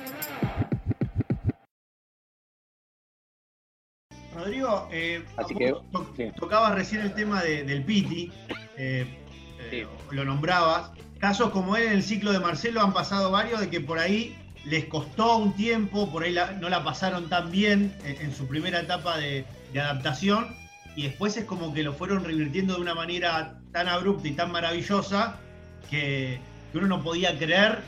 [4.51, 5.23] Rodrigo, eh,
[6.37, 8.29] tocabas recién el tema del Piti,
[8.75, 9.05] eh,
[9.71, 10.91] eh, lo nombrabas.
[11.19, 14.35] Casos como él en el ciclo de Marcelo han pasado varios de que por ahí
[14.65, 19.17] les costó un tiempo, por ahí no la pasaron tan bien en, su primera etapa
[19.17, 20.53] de, adaptación
[20.97, 24.51] y después es como que lo fueron revirtiendo de una manera tan abrupta y tan
[24.51, 25.37] maravillosa
[25.89, 26.39] que,
[26.73, 27.79] uno no podía creer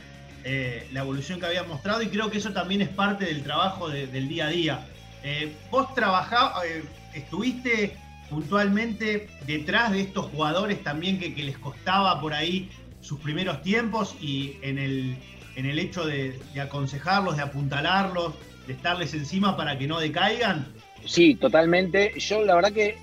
[0.92, 4.28] la evolución que había mostrado y creo que eso también es parte del trabajo del
[4.28, 4.86] día a día.
[5.26, 6.84] Eh, vos trabajabas, eh,
[7.14, 7.96] estuviste
[8.28, 12.68] puntualmente detrás de estos jugadores también que, les costaba por ahí
[13.00, 15.16] sus primeros tiempos y en el,
[15.56, 18.34] en el hecho de, aconsejarlos, de apuntalarlos,
[18.66, 20.66] de estarles encima para que no decaigan?
[21.06, 22.12] Sí, totalmente.
[22.18, 22.98] Yo la verdad que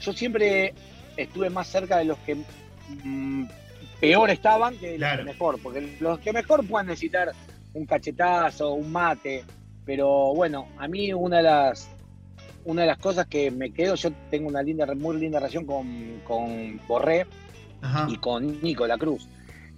[0.00, 0.72] yo siempre
[1.18, 2.36] estuve más cerca de los que
[3.04, 3.44] mm,
[4.00, 7.32] peor estaban que los que mejor, porque los que mejor pueden necesitar
[7.74, 9.44] un cachetazo, un mate,
[9.90, 11.90] pero bueno, a mí una de las
[12.64, 16.20] una de las cosas que me quedo, yo tengo una linda, muy linda relación con,
[16.22, 17.26] con Borré
[18.06, 19.26] y con Nico La Cruz,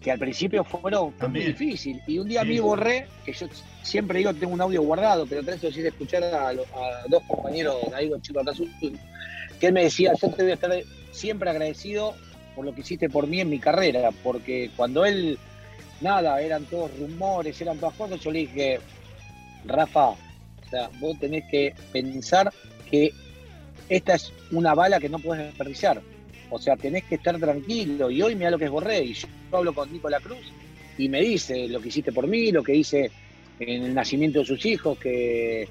[0.02, 2.02] que al principio fueron fue muy difícil.
[2.06, 3.46] Y un día a mí Borré, que yo
[3.82, 6.52] siempre digo tengo un audio guardado, pero veces de escuchar a,
[7.08, 8.52] dos compañeros, ahí los chicos acá
[9.58, 10.72] que él me decía, yo te voy a estar
[11.10, 12.14] siempre agradecido
[12.54, 15.38] por lo que hiciste por mí en mi carrera, porque cuando él,
[16.02, 18.78] nada, eran todos rumores, eran todas cosas, yo le dije,
[19.64, 20.16] Rafa, o
[20.70, 22.52] sea, vos tenés que pensar
[22.90, 23.12] que
[23.88, 26.00] esta es una bala que no puedes desperdiciar.
[26.50, 28.10] O sea, tenés que estar tranquilo.
[28.10, 29.02] Y hoy mira lo que es Borré.
[29.02, 30.52] Y yo hablo con Nicolás Cruz
[30.98, 33.10] y me dice lo que hiciste por mí, lo que hice
[33.58, 35.68] en el nacimiento de sus hijos, que,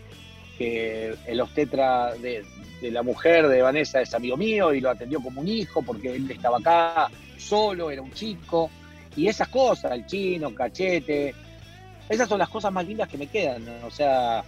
[0.60, 2.44] el obstetra de,
[2.82, 6.16] de, la mujer de Vanessa es amigo mío y lo atendió como un hijo porque
[6.16, 8.70] él estaba acá solo, era un chico.
[9.16, 11.34] Y esas cosas, el chino, cachete,
[12.12, 13.66] esas son las cosas más lindas que me quedan.
[13.66, 13.88] ¿no?
[13.88, 14.44] O sea,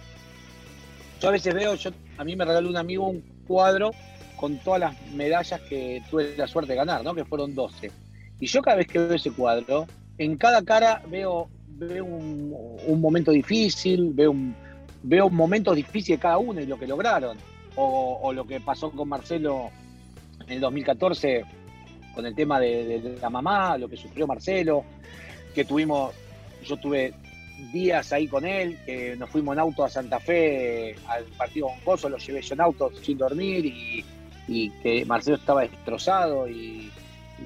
[1.20, 3.90] yo a veces veo, yo, a mí me regaló un amigo un cuadro
[4.36, 7.14] con todas las medallas que tuve la suerte de ganar, ¿no?
[7.14, 7.90] Que fueron 12.
[8.40, 9.86] Y yo cada vez que veo ese cuadro,
[10.18, 14.34] en cada cara veo, veo un, momento difícil, veo,
[15.02, 17.38] veo momentos difíciles cada uno y lo que lograron.
[17.76, 19.70] O, lo que pasó con Marcelo
[20.46, 21.44] en el 2014
[22.14, 24.84] con el tema de la mamá, lo que sufrió Marcelo,
[25.54, 26.12] que tuvimos,
[26.64, 27.14] yo tuve
[27.72, 31.80] días ahí con él, que nos fuimos en auto a Santa Fe al partido con
[31.80, 34.04] Coso, lo llevé yo en auto sin dormir y,
[34.48, 36.90] y que Marcelo estaba destrozado y,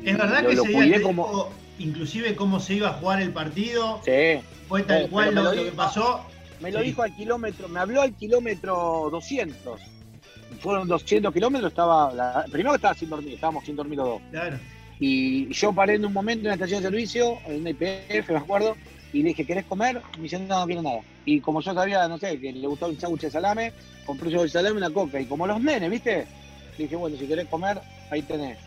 [0.03, 1.27] y Es verdad lo, que lo ese día como...
[1.27, 4.01] dijo inclusive cómo se iba a jugar el partido.
[4.05, 6.25] Sí, Fue tal Eh, cual lo, que pasó.
[6.61, 6.87] me lo Sí.
[6.87, 9.81] dijo al kilómetro, me habló al kilómetro 200.
[10.61, 14.23] Fueron 200 kilómetros, estaba, la- primero estaba sin dormir, estábamos sin dormir los dos.
[14.33, 14.59] Claro.
[14.99, 18.39] Y yo paré en un momento en una estación de servicio, en una IPF, me
[18.39, 18.77] acuerdo,
[19.13, 20.01] y le dije, ¿querés comer?
[20.17, 21.01] Me dice, no, no quiero nada.
[21.25, 23.73] Y como yo sabía, no sé, que le gustaba un sándwich de salame,
[24.07, 25.21] compré yo el salame y una coca.
[25.21, 26.27] Y como los nenes, ¿viste?
[26.77, 28.59] Le dije, bueno, si querés comer, ahí tenés.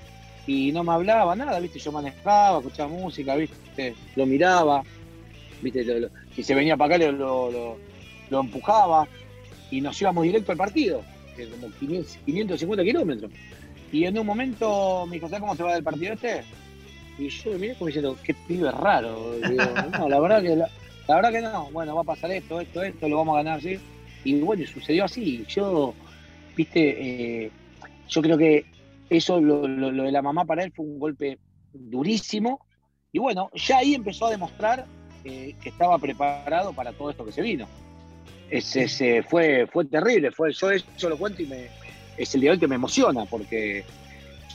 [0.47, 1.79] Y no me hablaba nada, ¿viste?
[1.79, 3.95] Yo manejaba, escuchaba música, ¿viste?
[4.15, 4.83] Lo miraba,
[5.61, 5.83] ¿viste?
[5.85, 7.77] Lo- lo- si se venía para acá, lo,
[8.29, 9.07] lo, empujaba.
[9.69, 11.01] Y nos íbamos directo al partido,
[11.35, 13.31] que como 500, 550 kilómetros.
[13.91, 16.43] Y en un momento me dijo, ¿sabes cómo se va del partido este?
[17.21, 19.33] Y yo miré como diciendo, qué pibe raro.
[19.39, 19.63] Digo,
[19.97, 20.67] no, la verdad que la,
[21.07, 21.69] la verdad que no.
[21.71, 23.79] Bueno, va a pasar esto, esto, esto, lo vamos a ganar, ¿sí?
[24.23, 25.45] Y bueno, y sucedió así.
[25.47, 25.93] Yo,
[26.55, 27.51] viste, eh,
[28.09, 28.65] yo creo que
[29.09, 31.37] eso, lo, lo- lo de la mamá para él fue un golpe
[31.73, 32.59] durísimo.
[33.11, 34.85] Y bueno, ya ahí empezó a demostrar
[35.23, 37.67] eh, que estaba preparado para todo esto que se vino.
[38.49, 40.31] Ese, ese fue, fue terrible.
[40.31, 41.69] Fue, yo eso lo cuento y me,
[42.17, 43.83] es el día de hoy que me emociona porque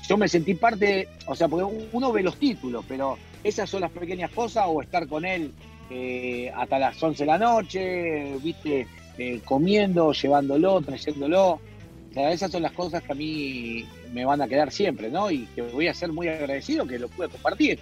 [0.08, 3.90] yo me sentí parte, o sea, porque uno ve los títulos, pero esas son las
[3.90, 5.52] pequeñas cosas o estar con él
[5.90, 8.86] eh, hasta las 11 de la noche, viste,
[9.18, 11.52] Eh, comiendo, llevándolo, trayéndolo.
[11.52, 15.30] O sea, esas son las cosas que a mí me van a quedar siempre, ¿no?
[15.30, 17.78] Y que voy a ser muy agradecido que lo pude compartir.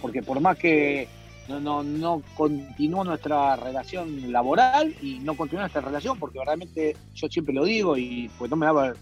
[0.00, 1.08] Porque por más que
[1.48, 7.26] no, no, no continuó nuestra relación laboral y no continuó nuestra relación, porque realmente yo
[7.26, 8.92] siempre lo digo y pues no me daba,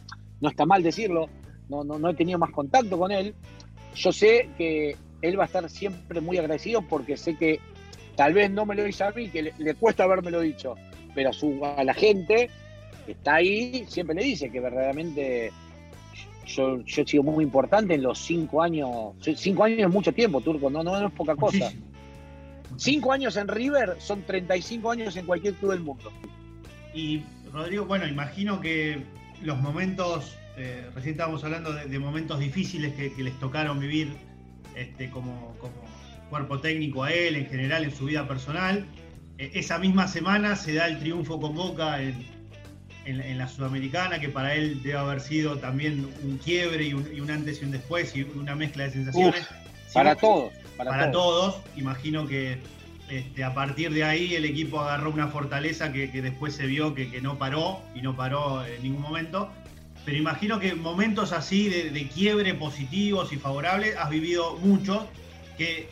[0.41, 1.29] no está mal decirlo,
[1.69, 3.35] no, no, no he tenido más contacto con él.
[3.95, 7.61] Yo sé que él va a estar siempre muy agradecido porque sé que
[8.15, 10.75] tal vez no me lo dice a mí, que le, le cuesta habérmelo dicho,
[11.15, 12.51] pero a, su, a la gente
[13.05, 15.53] que está ahí siempre le dice que verdaderamente
[16.47, 19.15] yo, yo he sido muy importante en los cinco años.
[19.37, 21.73] Cinco años es mucho tiempo, Turco, no, no, no es poca cosa.
[22.77, 26.13] Cinco años en River son 35 años en cualquier club del mundo.
[26.95, 29.03] Y Rodrigo, bueno, imagino que
[29.43, 34.09] los momentos, eh, recién estábamos hablando de, de momentos difíciles que, que les tocaron vivir
[34.75, 35.75] este, como, como
[36.31, 38.85] cuerpo técnico a él, en general en su vida personal.
[39.39, 42.27] Eh, esa misma semana se da el triunfo con Boca en,
[43.05, 47.09] en- en la Sudamericana, que para él debe haber sido también un quiebre y un,
[47.15, 49.47] y un antes y un después y una mezcla de sensaciones.
[49.93, 51.55] Para todos, para, para todos.
[51.63, 51.77] todos.
[51.77, 52.59] Imagino que
[53.09, 56.95] este, a partir de ahí el equipo agarró una fortaleza que, que después se vio
[56.95, 59.51] que, que no paró y no paró en ningún momento.
[60.07, 65.05] Pero imagino que momentos así de, quiebre positivos y favorables has vivido muchos.
[65.59, 65.89] ¿Qué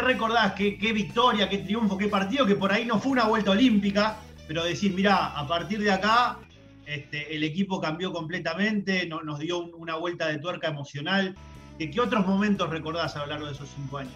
[0.00, 0.52] recordás?
[0.52, 2.46] ¿Qué, ¿Qué victoria, qué triunfo, qué partido?
[2.46, 6.38] Que por ahí no fue una vuelta olímpica, pero decís, mirá, a partir de acá
[6.86, 11.34] este, el equipo cambió completamente, no- nos dio un- una vuelta de tuerca emocional.
[11.76, 14.12] ¿Qué, qué otros momentos recordás a lo largo de esos cinco años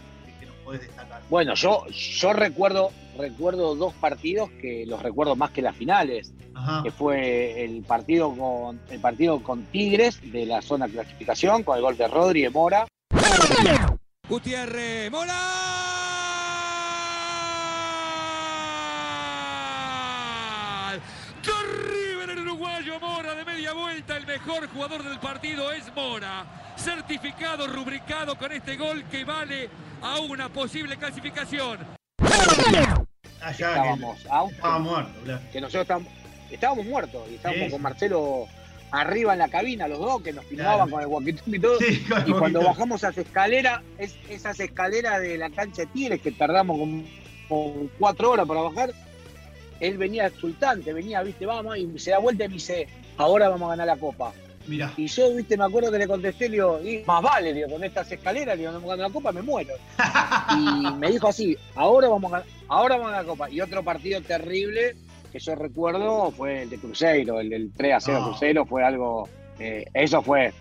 [0.65, 1.23] podés destacar?
[1.31, 6.83] Bueno, yo, yo recuerdo, recuerdo dos partidos que los recuerdo más que las finales, Ajá.
[6.83, 11.83] que fue el partido con el partido con Tigres de la zona clasificación, con el
[11.83, 12.87] gol de Rodri de Mora.
[14.29, 15.35] Gutiérrez, Mora.
[21.45, 21.53] De
[21.93, 26.45] River el uruguayo Mora de media vuelta, el mejor jugador del partido es Mora.
[26.77, 29.71] Certificado, rubricado con este gol que vale
[30.03, 31.79] a una posible clasificación.
[33.41, 35.41] Allá Estábamos a un- que estaba muerto, claro.
[35.53, 36.13] que nosotros estábamos,
[36.51, 37.71] estábamos muertos y estábamos Sí.
[37.71, 38.47] con Marcelo
[38.91, 40.91] arriba en la cabina, los dos, que nos filmaban Claro.
[40.91, 41.79] con el walkie-talkie y todo.
[41.79, 46.21] Sí, con Y cuando bajamos esas escaleras, es, esas escaleras de la cancha de Tigres
[46.21, 47.05] que tardamos como,
[47.49, 48.91] como cuatro horas para bajar,
[49.79, 53.67] él venía exultante, venía, viste, vamos, y se da vuelta y me dice, ahora vamos
[53.67, 54.33] a ganar la copa.
[54.67, 54.93] Mirá.
[54.97, 57.85] Y yo, viste, me acuerdo que le contesté, le digo, "Y más vale, digo, con
[57.85, 59.75] estas escaleras, digo, no me gano la copa, me muero.
[60.57, 63.51] Y me dijo así, ahora vamos a ganar, ahora vamos a ganar la copa.
[63.51, 64.97] Y otro partido terrible
[65.33, 68.25] que yo recuerdo fue el de Cruzeiro, el del 3 a 0 Ah.
[68.29, 70.55] Cruzeiro, fue algo, eh, eso fue,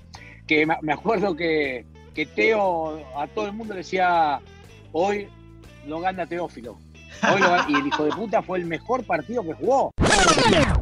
[0.47, 4.39] que me me acuerdo que, que Teo a todo el mundo le decía,
[4.91, 5.27] Hoy
[5.87, 6.77] lo gana Teófilo.
[7.33, 9.91] Hoy lo gana- y el hijo de puta fue el mejor partido que jugó.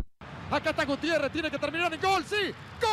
[0.51, 2.53] Acá está Gutiérrez, tiene que terminar en gol, sí.
[2.81, 2.91] ¡Gol!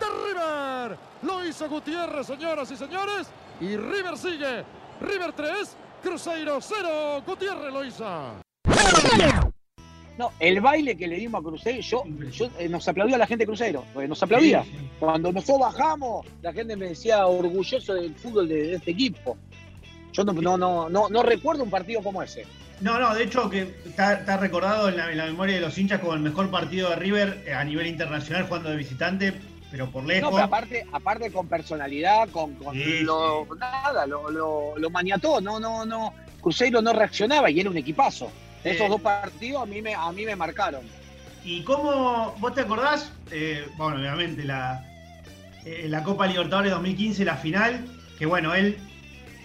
[0.00, 0.96] De River.
[1.22, 3.28] Lo hizo Gutiérrez, señoras y señores.
[3.60, 4.64] Y River sigue.
[5.02, 7.22] River 3, Cruzeiro 0.
[7.26, 8.06] Gutiérrez lo hizo.
[10.16, 13.42] No, el baile que le dimos a Cruzeiro, yo, yo eh, nos aplaudía la gente
[13.42, 14.64] de Cruzeiro, porque nos aplaudía.
[14.98, 19.36] Cuando nosotros bajamos, la gente me decía orgulloso del fútbol de, de este equipo.
[20.12, 22.46] Yo no, no, no, no, no recuerdo un partido como ese.
[22.80, 25.76] No, no, de hecho que está, está recordado en la, en la memoria de los
[25.76, 29.34] hinchas como el mejor partido de River eh, a nivel internacional jugando de visitante,
[29.70, 30.30] pero por lejos.
[30.30, 35.40] No, pero aparte, aparte con personalidad, con, con Sí, lo, nada, lo, lo, lo maniató,
[35.40, 36.14] no, no, no.
[36.40, 38.26] Cruzeiro no reaccionaba y era un equipazo.
[38.64, 38.72] Eh.
[38.72, 40.82] Esos dos partidos a mí me, a mí me marcaron.
[41.44, 43.12] ¿Y cómo, vos te acordás?
[43.30, 44.84] Eh, bueno, obviamente la,
[45.64, 47.84] eh, la Copa Libertadores 2015, la final,
[48.18, 48.76] que bueno, él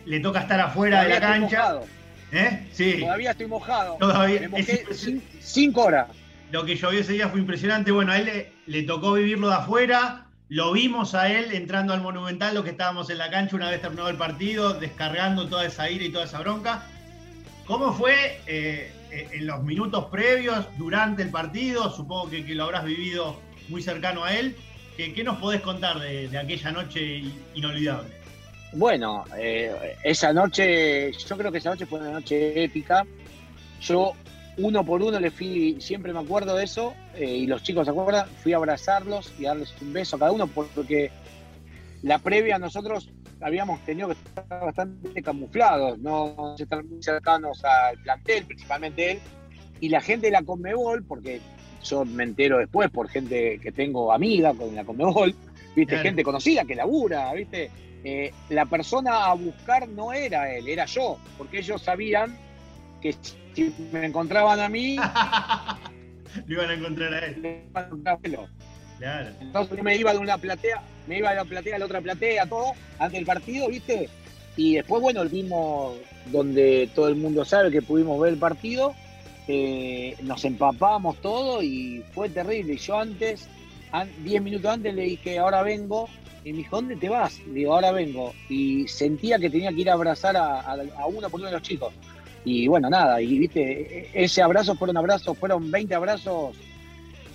[0.06, 1.58] le toca estar afuera de la cancha.
[1.60, 1.86] mojado,
[2.32, 2.68] ¿Eh?
[2.72, 2.98] Sí.
[3.00, 3.98] Todavía estoy mojado.
[4.00, 4.42] Todavía.
[4.42, 6.08] Me mojé Es- cinco horas.
[6.52, 7.92] Lo que llovió ese día fue impresionante.
[7.92, 10.26] Bueno, a él le, le tocó vivirlo de afuera.
[10.50, 13.82] Lo vimos a él entrando al Monumental, los que estábamos en la cancha una vez
[13.82, 16.84] terminado el partido, descargando toda esa ira y toda esa bronca.
[17.66, 21.90] ¿Cómo fue eh, eh, en los minutos previos, durante el partido?
[21.96, 23.40] Supongo que, que lo habrás vivido
[23.70, 24.56] muy cercano a él.
[24.98, 27.24] ¿Qué, qué nos podés contar de, de aquella noche
[27.56, 28.10] inolvidable?
[28.76, 33.06] Bueno, eh, esa noche, yo creo que esa noche fue una noche épica.
[33.82, 34.14] Yo,
[34.58, 37.92] uno por uno, le fui, siempre me acuerdo de eso, eh, y los chicos se
[37.92, 41.12] acuerdan, fui a abrazarlos y darles un beso a cada uno, porque
[42.02, 43.10] la previa nosotros
[43.42, 49.20] habíamos tenido que estar bastante camuflados, no estar muy cercanos al plantel, principalmente él,
[49.82, 51.42] y la gente de la Conmebol, porque
[51.84, 55.36] yo me entero después por gente que tengo amiga con la Conmebol,
[55.76, 56.04] viste, Claro.
[56.04, 57.70] gente conocida que labura, viste,
[58.04, 62.38] eh, la persona a buscar no era él, era yo, porque ellos sabían
[63.02, 63.14] que
[63.54, 64.96] si me encontraban a mí,
[66.48, 67.38] Lo iban a encontrar a él.
[67.38, 68.38] me iban a encontrar a él.
[69.00, 69.30] Claro.
[69.42, 72.02] Entonces yo me iba de una platea, me iba de la platea a la otra
[72.02, 74.10] platea, todo, antes del partido, ¿viste?
[74.56, 75.96] Y después, bueno, vimos
[76.32, 78.94] donde todo el mundo sabe que pudimos ver el partido,
[79.48, 82.74] eh, nos empapamos todo y fue terrible.
[82.74, 83.48] Y yo antes,
[83.92, 86.08] an- 10 minutos antes le dije, ahora vengo,
[86.44, 87.40] y me dijo, ¿dónde te vas?
[87.48, 88.34] Digo, ahora vengo.
[88.50, 91.54] Y sentía que tenía que ir a abrazar a, a- a uno por uno de
[91.54, 91.94] los chicos.
[92.46, 96.56] Y bueno, nada, y viste, ese abrazo fueron abrazos, fueron 20 abrazos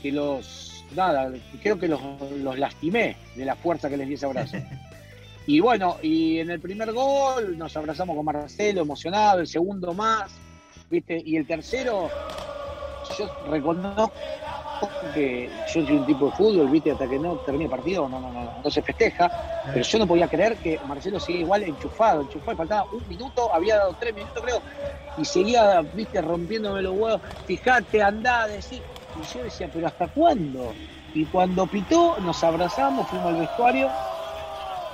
[0.02, 1.32] que los, nada,
[1.62, 2.00] creo que los,
[2.42, 4.56] los lastimé de la fuerza que les di ese abrazo.
[5.46, 10.30] Y bueno, y en el primer gol nos abrazamos con Marcelo, emocionado, el segundo más,
[10.90, 11.22] ¿viste?
[11.24, 12.11] Y el tercero,
[13.18, 14.12] yo reconozco
[15.12, 16.91] que yo soy un tipo de fútbol, ¿viste?
[16.93, 19.29] Hasta que no termine el partido, no, no, no, no se festeja,
[19.64, 23.76] pero yo no podía creer que Marcelo sigue igual enchufado, enchufado, faltaba un minuto, había
[23.76, 24.62] dado tres minutos creo,
[25.16, 26.20] y seguía, ¿viste?
[26.20, 28.83] Rompiéndome los huevos, fijate, andá, decir.
[29.14, 30.72] Y yo decía, ¿pero hasta cuándo?
[31.12, 33.91] Y cuando pitó, nos abrazamos, fuimos al vestuario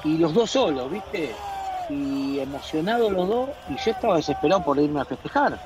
[0.05, 1.45] y los dos solos, ¿viste?
[1.89, 5.61] Y emocionados los dos, y yo estaba desesperado por irme a festejar.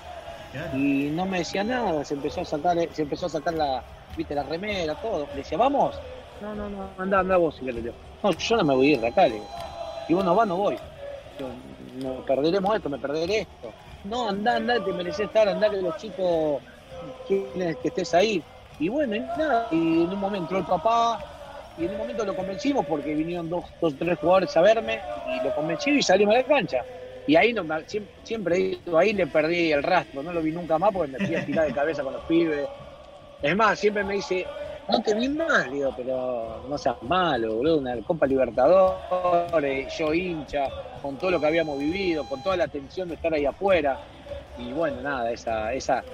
[0.72, 3.84] Y no me decía nada, se empezó a sacar, se empezó a sacar la,
[4.16, 4.34] ¿viste?
[4.34, 5.26] la remera, todo.
[5.30, 5.94] Le decía, vamos.
[6.40, 7.94] No, no, no, anda, anda vos, le digo.
[8.22, 9.48] No, yo no me voy a ir de acá, le digo.
[10.08, 10.78] Y vos no vas, no voy.
[12.02, 13.72] No, perderemos esto, me perderé esto.
[14.04, 16.62] No, anda, anda, te mereces estar, anda que los chicos
[17.26, 18.42] quieren que estés ahí.
[18.78, 21.18] Y bueno, y nada, y en un momento entró el papá,
[21.76, 25.44] y en un momento lo convencimos porque vinieron dos, dos tres jugadores a verme, y
[25.44, 26.84] lo convencí y salimos de la cancha.
[27.26, 30.92] Y ahí no, siempre, siempre ahí le perdí el rastro, no lo vi nunca más
[30.92, 32.66] porque me fui a tirar de cabeza con los pibes.
[33.40, 34.46] Es más, siempre me dice,
[34.88, 40.68] no te vi mal, digo, pero no seas malo, boludo, una Copa Libertadores, yo hincha,
[41.00, 43.98] con todo lo que habíamos vivido, con toda la tensión de estar ahí afuera.
[44.56, 46.04] Y bueno, nada, esa, esa,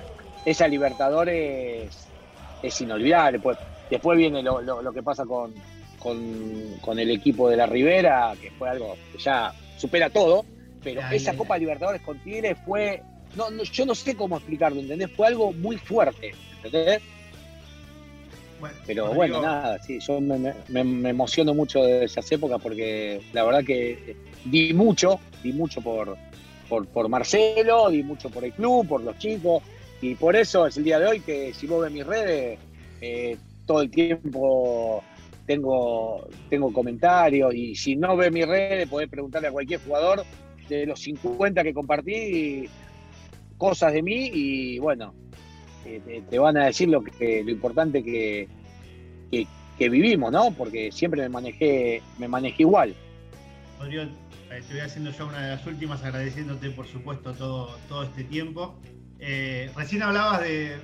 [0.44, 2.12] esa Libertadores
[2.60, 3.40] es inolvidable.
[3.40, 3.58] Pues,
[3.88, 5.54] después viene lo, lo- lo que pasa con,
[5.98, 10.44] con, con el equipo de la Ribera, que fue algo que ya supera todo,
[10.82, 13.02] pero Ay, esa Copa Libertadores con Tigre fue,
[13.34, 15.10] no, no, yo no sé cómo explicarlo, ¿entendés?
[15.12, 17.02] Fue algo muy fuerte, ¿entendés?
[18.64, 20.38] Bueno, Pero bueno, nada, sí, yo me,
[20.68, 25.80] me- me emociono mucho de esas épocas porque la verdad que di mucho, di mucho
[25.82, 26.16] por,
[26.68, 29.62] por, por Marcelo, di mucho por el club, por los chicos,
[30.00, 32.58] y por eso es el día de hoy que si vos ves mis redes,
[33.00, 33.36] eh,
[33.66, 35.02] todo el tiempo
[35.46, 40.24] tengo, tengo comentarios, y si no ves mis redes, podés preguntarle a cualquier jugador
[40.68, 42.66] de los 50 que compartí
[43.58, 45.23] cosas de mí, y bueno, eh,
[45.84, 48.48] te, van a decir lo que lo importante que,
[49.30, 50.52] que, vivimos, ¿no?
[50.52, 52.94] Porque siempre me manejé, me manejé igual.
[53.78, 58.04] Rodrigo, eh, te voy haciendo ya una de las últimas, agradeciéndote por supuesto todo, todo
[58.04, 58.76] este tiempo.
[59.18, 60.76] Eh, recién hablabas de,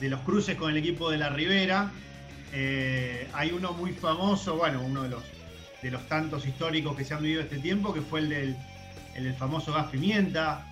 [0.00, 1.90] de, los cruces con el equipo de la Ribera.
[2.52, 5.22] Eh, hay uno muy famoso, bueno, uno de los,
[5.82, 9.72] de los tantos históricos que se han vivido este tiempo, que fue el del famoso
[9.72, 10.64] gas pimienta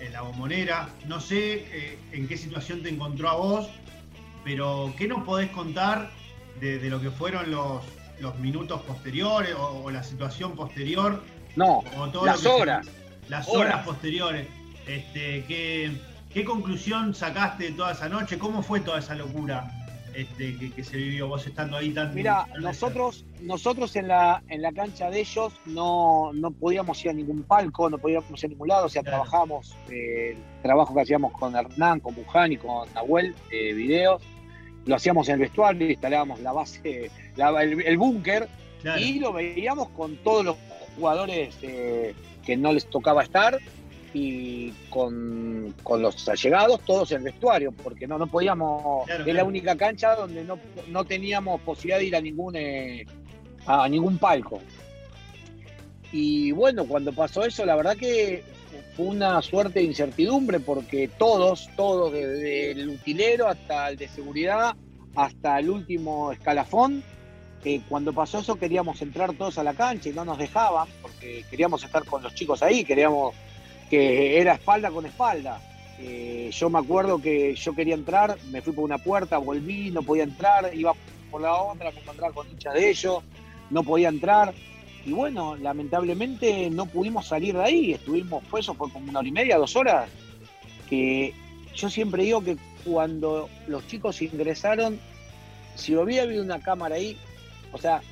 [0.00, 0.88] en la bombonera.
[1.06, 3.68] No sé en qué situación te encontró a vos,
[4.44, 6.10] pero ¿qué nos podés contar
[6.60, 7.82] de, de lo que fueron los,
[8.20, 11.22] los minutos posteriores o, la situación posterior.
[11.56, 11.82] No,
[12.24, 12.86] las horas.
[13.28, 14.46] las horas, posteriores.
[14.86, 15.92] Este, ¿qué,
[16.32, 18.38] ¿Qué conclusión sacaste de toda esa noche?
[18.38, 19.70] ¿Cómo fue toda esa locura
[20.18, 22.12] este, que, se vivió vos estando ahí tan...
[22.12, 27.14] Mira, nosotros, nosotros en la, en la cancha de ellos no, no podíamos ir a
[27.14, 31.02] ningún palco, no podíamos ir a ningún lado, o sea, trabajábamos, eh, el trabajo que
[31.02, 34.20] hacíamos con Hernán, con Buján y con Nahuel, eh, videos,
[34.86, 38.48] lo hacíamos en el vestuario, instalábamos la base, el, búnker
[38.98, 40.56] y lo veíamos con todos los
[40.96, 42.12] jugadores eh,
[42.44, 43.56] que no les tocaba estar
[44.14, 50.14] y con, los allegados, todos en vestuario, porque no, no podíamos, es la única cancha
[50.14, 53.06] donde no, teníamos posibilidad de ir a ningún, eh,
[53.66, 54.60] a ningún palco.
[56.10, 58.42] Y bueno, cuando pasó eso, la verdad que
[58.96, 64.74] fue una suerte de incertidumbre porque todos, todos, desde el utilero hasta el de seguridad,
[65.14, 67.02] hasta el último escalafón,
[67.64, 71.44] eh, cuando pasó eso queríamos entrar todos a la cancha y no nos dejaban porque
[71.50, 73.34] queríamos estar con los chicos ahí, queríamos
[73.88, 75.60] que era espalda con espalda.
[76.00, 80.02] Eh, yo me acuerdo que yo quería entrar, me fui por una puerta, volví, no
[80.02, 80.94] podía entrar, iba
[81.30, 83.22] por la otra, me encontraba con hinchas de ellos,
[83.70, 84.54] no podía entrar.
[85.04, 89.28] Y bueno, lamentablemente no pudimos salir de ahí, estuvimos, fue eso, fue como una hora
[89.28, 90.08] y media, dos horas,
[90.88, 91.32] que
[91.74, 94.98] yo siempre digo que cuando los chicos ingresaron,
[95.74, 97.16] si hubiera habido una cámara ahí,
[97.72, 98.02] o sea,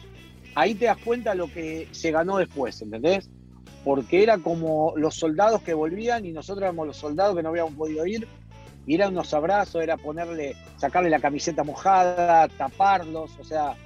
[0.54, 3.28] ahí te das cuenta lo que se ganó después, ¿entendés?
[3.86, 7.74] Porque era como los soldados que volvían y nosotros éramos los soldados que no habíamos
[7.74, 8.26] podido ir,
[8.84, 13.76] y eran unos abrazos, era ponerle, sacarle la camiseta mojada, taparlos, o sea,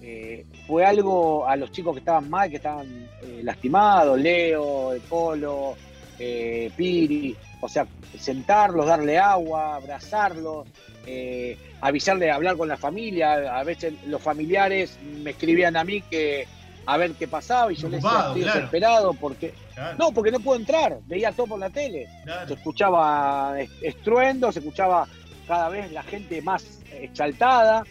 [0.00, 2.86] eh, fue algo a los chicos que estaban mal, que estaban
[3.20, 5.74] eh, lastimados, Leo, Polo,
[6.20, 7.84] eh, Piri, o sea,
[8.16, 10.68] sentarlos, darle agua, abrazarlos,
[11.80, 13.58] avisarle, hablar con la familia.
[13.58, 16.46] A veces los familiares me escribían a mí que
[16.84, 19.54] a ver qué pasaba y yo les decía, estoy desesperado porque...
[19.98, 22.08] No, porque no puedo entrar, veía todo por la tele.
[22.46, 25.06] Se escuchaba estruendo, se escuchaba
[25.46, 27.84] cada vez la gente más exaltada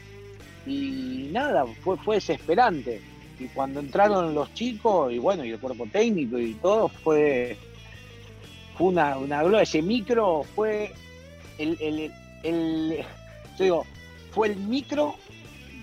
[0.66, 3.02] y nada, fue, fue desesperante.
[3.40, 7.58] Y cuando entraron los chicos, y bueno, y el cuerpo técnico y todo, fue,
[8.78, 9.64] fue una, una gloria.
[9.64, 10.94] Ese micro fue
[11.58, 12.12] el, el,
[12.44, 12.98] el,
[13.58, 13.86] yo digo,
[14.32, 15.16] fue el micro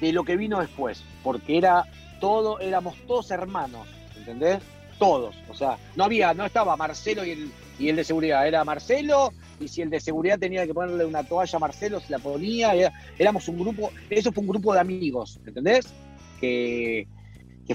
[0.01, 1.85] de lo que vino después, porque era
[2.21, 4.59] todo, éramos todos hermanos, ¿entendés?
[4.99, 8.65] Todos, o sea, no había, no estaba Marcelo y el, y el de seguridad, era
[8.65, 12.19] Marcelo y si el de seguridad tenía que ponerle una toalla a Marcelo, se la
[12.19, 12.93] ponía.
[13.19, 15.93] éramos un grupo, eso fue un grupo de amigos, ¿entendés?
[16.41, 17.07] Que,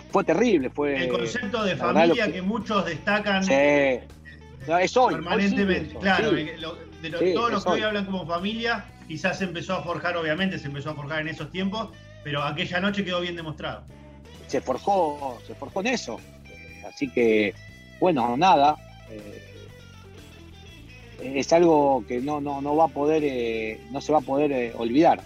[0.10, 0.70] fue terrible.
[0.70, 5.96] Fue, el concepto de familia que, muchos destacan es hoy, permanentemente.
[5.96, 10.58] claro, de todos los que hoy hablan como familia, quizás se empezó a forjar, obviamente,
[10.58, 11.90] se empezó a forjar en esos tiempos,
[12.24, 13.84] pero aquella noche quedó bien demostrado.
[14.54, 16.20] Se forjó, se forjó en eso.
[16.88, 17.56] Así que,
[18.00, 18.76] bueno, nada.
[19.10, 19.42] Eh,
[21.24, 24.52] es algo que no, no, no va a poder, eh, no se va a poder
[24.52, 25.24] eh, olvidar.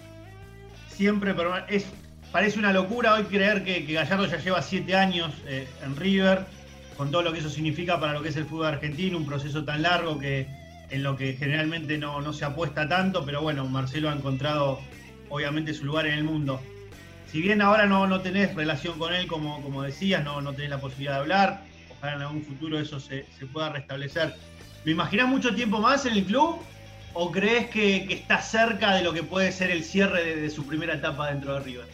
[0.88, 1.88] Siempre, pero es,
[2.32, 6.46] parece una locura hoy creer que, Gallardo ya lleva siete años eh, en River,
[6.96, 9.66] con todo lo que eso significa para lo que es el fútbol argentino, un proceso
[9.66, 10.48] tan largo que
[10.90, 14.80] en lo que generalmente no, no se apuesta tanto, pero bueno, Marcelo ha encontrado
[15.28, 16.62] obviamente su lugar en el mundo.
[17.32, 20.70] Si bien ahora no, no tenés relación con él, como, como decías, no, no tenés
[20.70, 24.36] la posibilidad de hablar, ojalá en algún futuro eso se, se pueda restablecer
[24.88, 26.60] ¿Lo imaginas mucho tiempo más en el club?
[27.14, 30.94] ¿O crees que, está cerca de lo que puede ser el cierre de, su primera
[30.94, 31.86] etapa dentro de River?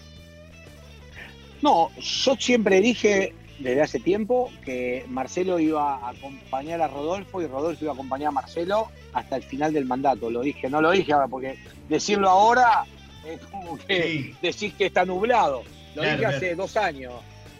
[1.63, 7.47] No, yo siempre dije desde hace tiempo que Marcelo iba a acompañar a Rodolfo y
[7.47, 10.29] Rodolfo iba a acompañar a Marcelo hasta el final del mandato.
[10.29, 11.57] Lo dije, no lo dije ahora, porque
[11.89, 12.83] decirlo ahora
[13.25, 15.63] es como que decís que está nublado.
[15.95, 17.13] Lo dije hace dos años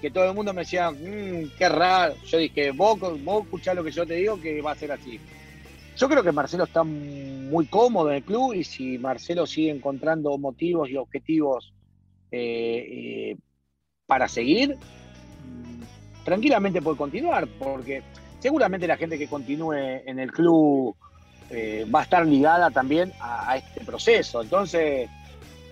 [0.03, 2.15] que todo el mundo me decía, mmm, qué raro.
[2.25, 5.17] Yo dije, vos, vos escuchás lo que yo te digo, que va a ser así.
[5.95, 10.37] Yo creo que Marcelo está muy cómodo en el club y si Marcelo sigue encontrando
[10.37, 11.73] motivos y objetivos
[12.31, 13.37] eh, eh,
[14.05, 18.03] para seguir, mm, tranquilamente puede continuar, porque
[18.39, 20.97] seguramente la gente que continúe en el club
[21.49, 24.41] eh, va a estar ligada también a, a, este proceso.
[24.41, 25.09] Entonces,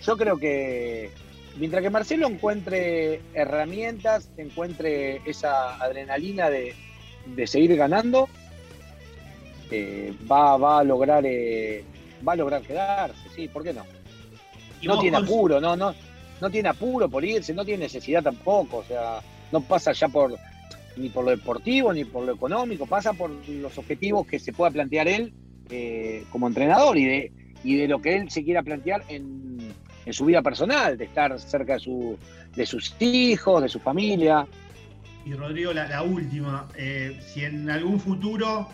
[0.06, 1.12] yo creo que
[1.58, 6.76] mientras que Marcelo encuentre herramientas, encuentre esa adrenalina de,
[7.46, 8.28] seguir ganando,
[9.70, 11.84] eh, va, va, a lograr eh,
[12.28, 13.86] va a lograr quedarse, sí, ¿por qué no?
[14.84, 15.94] No tiene apuro, no, no,
[16.40, 19.20] no tiene apuro por irse, no tiene necesidad tampoco, o sea,
[19.52, 20.36] no pasa ya por
[20.98, 24.72] ni por lo deportivo ni por lo económico, pasa por los objetivos que se pueda
[24.72, 25.34] plantear él
[25.70, 27.32] eh, como entrenador y de,
[27.64, 29.51] y de lo que él se quiera plantear en,
[30.10, 32.18] su vida personal, de estar cerca de, su,
[32.56, 34.48] de sus hijos, de su familia.
[35.26, 38.68] Y Rodrigo, la, última, eh, si en algún futuro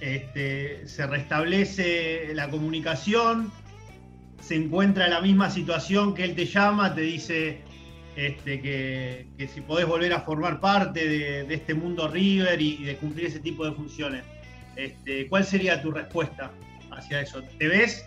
[0.00, 3.50] este, se restablece la comunicación,
[4.40, 7.60] se encuentra en la misma situación que él te llama, te dice
[8.16, 13.26] este, que, si podés volver a formar parte de, este mundo River y, de cumplir
[13.26, 14.24] ese tipo de funciones,
[14.76, 16.50] este, ¿cuál sería tu respuesta
[16.90, 17.42] hacia eso?
[17.58, 18.04] ¿Te ves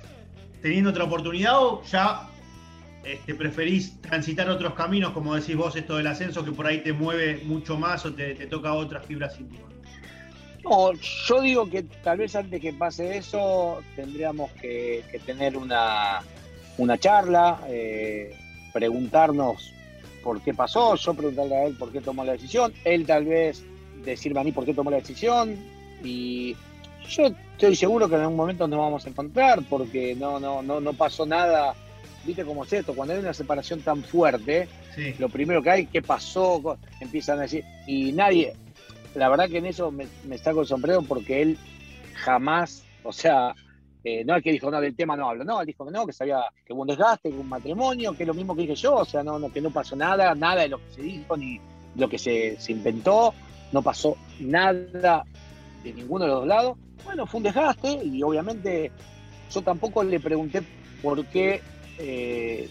[0.61, 2.29] teniendo otra oportunidad o ya
[3.03, 6.93] este, preferís transitar otros caminos, como decís vos, esto del ascenso, que por ahí te
[6.93, 9.71] mueve mucho más o te, toca otras fibras íntimas?
[10.63, 16.21] No, yo digo que tal vez antes que pase eso tendríamos que, tener una,
[16.99, 18.33] charla, eh,
[18.71, 19.73] preguntarnos
[20.23, 23.65] por qué pasó, yo preguntarle a él por qué tomó la decisión, él tal vez
[24.05, 25.57] decirme a mí por qué tomó la decisión
[26.01, 26.55] y
[27.09, 30.79] yo estoy seguro que en algún momento nos vamos a encontrar porque no, no, no,
[30.79, 31.75] no pasó nada.
[32.23, 34.67] Viste cómo es esto, cuando hay una separación tan fuerte,
[35.19, 36.77] lo primero que hay, ¿qué pasó?
[36.99, 38.53] Empiezan a decir, y nadie,
[39.15, 41.57] la verdad que en eso me, me saco el sombrero porque él
[42.13, 43.53] jamás, o sea,
[44.03, 46.05] eh, no es que dijo, no, del tema no hablo, no, él dijo que no,
[46.05, 48.63] que sabía que hubo un desgaste, que hubo un matrimonio, que es lo mismo que
[48.63, 51.01] dije yo, o sea, no, no, que no pasó nada, nada de lo que se
[51.01, 51.59] dijo, ni
[51.95, 53.33] lo que se, inventó,
[53.71, 55.23] no pasó nada
[55.83, 56.77] de ninguno de los dos lados.
[57.05, 58.91] Bueno, fue un desgaste y obviamente
[59.49, 60.61] yo tampoco le pregunté
[61.01, 61.61] por qué
[61.99, 62.69] eh,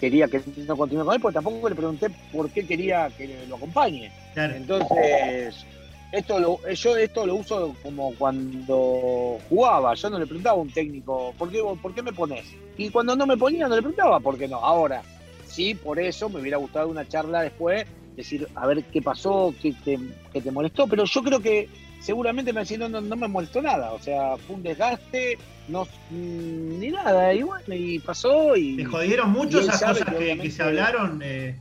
[0.00, 3.56] quería que no continúe con él, porque tampoco le pregunté por qué quería que lo
[3.56, 4.10] acompañe.
[4.34, 5.64] Entonces,
[6.12, 9.94] esto lo, yo esto lo uso como cuando jugaba.
[9.94, 12.44] Yo no le preguntaba a un técnico, ¿por qué, ¿por qué me pones?
[12.76, 14.56] Y cuando no me ponía, no le preguntaba, ¿por qué no?
[14.56, 15.02] Ahora,
[15.46, 19.72] sí, por eso me hubiera gustado una charla después, decir, a ver qué pasó, qué
[19.84, 20.86] te, molestó.
[20.86, 21.68] Pero yo creo que
[22.02, 23.92] seguramente me decía, no, no, me molestó nada.
[23.92, 25.38] O sea, fue un desgaste,
[25.68, 27.32] no, mm, ni nada.
[27.32, 28.56] Y bueno, y pasó.
[28.56, 31.20] Y, ¿Te jodieron mucho esas cosas que, se hablaron?
[31.24, 31.56] Eh,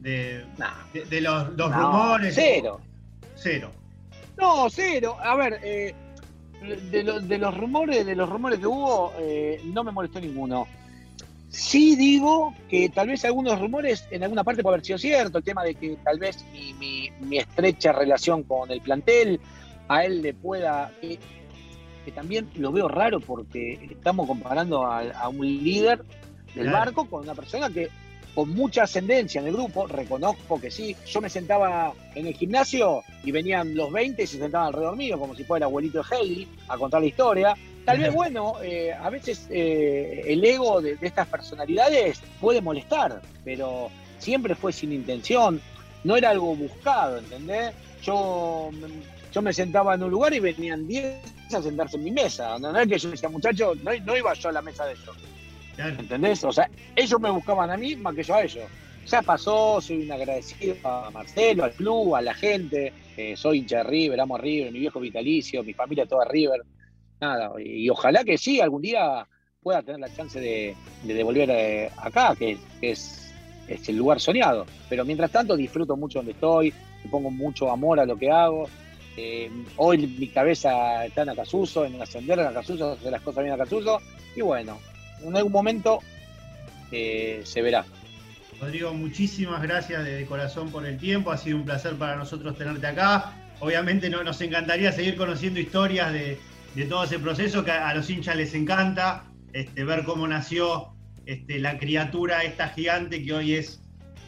[0.00, 0.44] de,
[1.10, 2.34] de, los, rumores.
[2.34, 2.80] Cero.
[3.34, 3.70] Cero.
[4.36, 5.16] No, cero.
[5.20, 5.94] A ver, eh,
[6.90, 10.66] de, los rumores, de los rumores que hubo, eh, no me molestó ninguno.
[11.48, 15.44] Sí digo que tal vez algunos rumores en alguna parte puede haber sido cierto, el
[15.44, 19.40] tema de que tal vez mi, estrecha relación con el plantel
[19.88, 20.92] a él le pueda...
[21.00, 21.18] Que,
[22.14, 26.04] también lo veo raro porque estamos comparando a, un líder
[26.54, 27.88] del barco con una persona que
[28.36, 30.94] con mucha ascendencia en el grupo, reconozco que sí.
[31.06, 35.18] Yo me sentaba en el gimnasio y venían los 20 y se sentaban alrededor mío,
[35.18, 37.56] como si fuera el abuelito de Haley, a contar la historia.
[37.86, 43.90] Tal vez, bueno, eh, a veces eh, el ego de, estas personalidades puede molestar, pero
[44.18, 45.58] siempre fue sin intención,
[46.04, 47.72] no era algo buscado, ¿entendés?
[48.02, 48.70] Yo,
[49.36, 52.58] yo me sentaba en un lugar y venían 10 a sentarse en mi mesa.
[52.58, 55.14] No, es que yo decía, muchachos, no, no iba yo a la mesa de ellos
[55.76, 56.42] ¿Entendés?
[56.42, 58.64] O sea, ellos me buscaban a mí más que yo a ellos.
[59.06, 62.94] Ya pasó, soy un agradecido a Marcelo, al club, a la gente.
[63.14, 66.62] Eh, soy hincha de River, amo a River, mi viejo vitalicio, mi familia toda River.
[67.20, 69.26] Nada, y, ojalá que sí, algún día
[69.62, 73.34] pueda tener la chance de, de, volver eh, acá, que, es,
[73.68, 74.64] es, el lugar soñado.
[74.88, 76.72] Pero mientras tanto disfruto mucho donde estoy,
[77.10, 78.66] pongo mucho amor a lo que hago.
[79.16, 83.54] Eh, hoy mi cabeza está en Acasuso, en ascender en Acasuso, hacer las cosas bien
[83.54, 84.00] en Acasuso.
[84.34, 84.78] Y bueno,
[85.22, 86.00] en algún momento
[86.92, 87.84] eh, se verá.
[88.60, 91.30] Rodrigo, muchísimas gracias de, corazón por el tiempo.
[91.30, 93.32] Ha sido un placer para nosotros tenerte acá.
[93.60, 96.38] Obviamente no, nos encantaría seguir conociendo historias de,
[96.88, 100.94] todo ese proceso que a, los hinchas les encanta, este, ver cómo nació
[101.24, 103.80] este, la criatura esta gigante que hoy es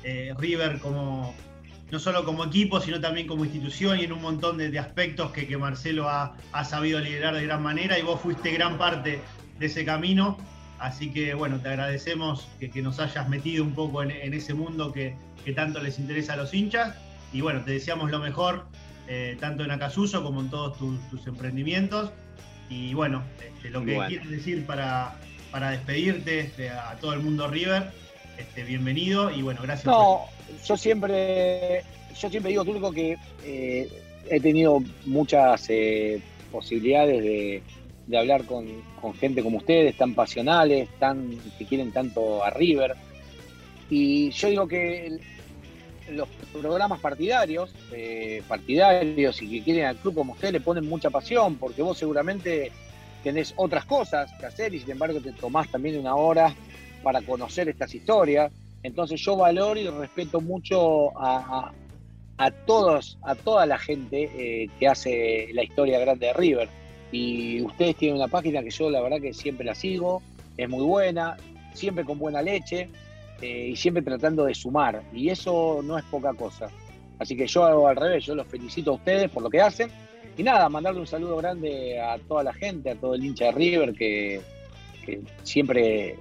[0.03, 1.35] eh, River como
[1.91, 5.57] no solo como equipo, sino también como institución y en un montón de, aspectos que,
[5.57, 9.21] Marcelo ha, ha, sabido liderar de gran manera y vos fuiste gran parte
[9.59, 10.37] de ese camino.
[10.79, 15.17] Así que bueno, te agradecemos que, nos hayas metido un poco en, ese mundo que,
[15.57, 16.95] tanto les interesa a los hinchas.
[17.33, 18.67] Y bueno, te deseamos lo mejor,
[19.07, 22.13] eh, tanto en Acasuso como en todos tus, emprendimientos.
[22.69, 25.17] Y bueno, este, lo que quieres decir para,
[25.51, 27.91] para despedirte este, a todo el mundo River,
[28.39, 29.87] este, bienvenido y bueno, gracias.
[29.87, 30.25] No,
[30.65, 31.83] yo siempre,
[32.19, 33.89] yo siempre digo, Turco, que eh,
[34.31, 36.21] he tenido muchas eh,
[36.51, 37.63] posibilidades de
[38.09, 38.67] de hablar con,
[39.21, 42.97] gente como ustedes, tan pasionales, tan, que quieren tanto a River.
[43.91, 45.19] Y yo digo que
[46.11, 51.11] los programas partidarios, eh, partidarios y que quieren al club como usted le ponen mucha
[51.11, 52.73] pasión, porque vos seguramente
[53.23, 56.55] tenés otras cosas que hacer y sin embargo te tomás también una hora
[57.03, 58.53] para conocer estas historias.
[58.83, 61.73] Entonces yo valoro y respeto mucho a,
[62.67, 66.69] todos, a toda la gente eh, que hace la historia grande de River.
[67.11, 70.23] Y ustedes tienen una página que yo la verdad que siempre la sigo,
[70.57, 71.37] es muy buena,
[71.73, 72.89] siempre con buena leche
[73.41, 75.03] eh, y siempre tratando de sumar.
[75.13, 76.69] Y eso no es poca cosa.
[77.19, 79.91] Así que yo hago al revés, yo los felicito a ustedes por lo que hacen.
[80.37, 83.53] Y nada, mandarle un saludo grande a toda la gente, a todo el hincha de
[83.53, 84.41] River que,
[85.43, 86.17] siempre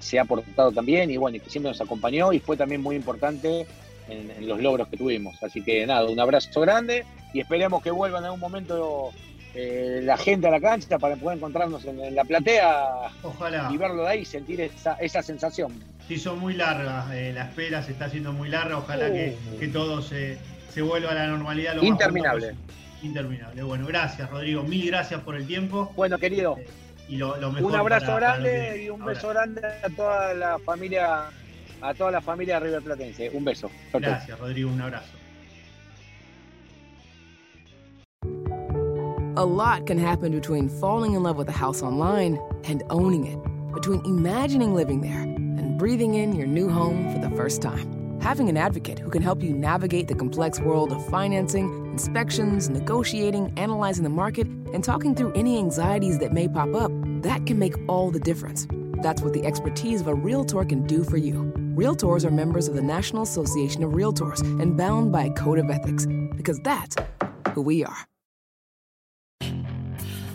[0.00, 3.66] se ha portado también y bueno, que siempre nos acompañó y fue también muy importante
[4.08, 5.42] en, los logros que tuvimos.
[5.42, 9.10] Así que nada, un abrazo grande y esperemos que vuelvan en algún momento
[9.54, 13.68] eh, la gente a la cancha para poder encontrarnos en, la platea Ojalá.
[13.72, 15.72] y verlo de ahí, sentir esa, esa sensación.
[16.06, 19.72] Se hizo muy larga, eh, la espera se está haciendo muy larga, ojalá que, uh.
[19.72, 20.38] todo se,
[20.80, 21.74] vuelva a la normalidad.
[21.74, 22.54] Lo Interminable.
[23.02, 23.62] Interminable.
[23.62, 25.92] Bueno, gracias Rodrigo, mil gracias por el tiempo.
[25.96, 26.56] Bueno, querido.
[26.58, 26.66] Eh,
[27.08, 31.30] y lo, un abrazo grande y un beso grande a toda la familia,
[31.80, 33.30] a toda la familia River Platense.
[33.32, 33.70] Un beso.
[33.92, 35.18] Gracias, Rodrigo, un abrazo.
[39.36, 43.38] A lot can happen between falling in love with a house online and owning it.
[43.72, 48.18] Between imagining living there and breathing in your new home for the first time.
[48.20, 53.52] Having an advocate who can help you navigate the complex world of financing, inspections, negotiating,
[53.56, 56.90] analyzing the market, and talking through any anxieties that may pop up,
[57.22, 58.66] that can make all the difference.
[59.02, 61.52] That's what the expertise of a Realtor can do for you.
[61.76, 65.70] Realtors are members of the National Association of Realtors and bound by a code of
[65.70, 66.06] ethics,
[66.36, 66.96] because that's
[67.54, 68.06] who we are.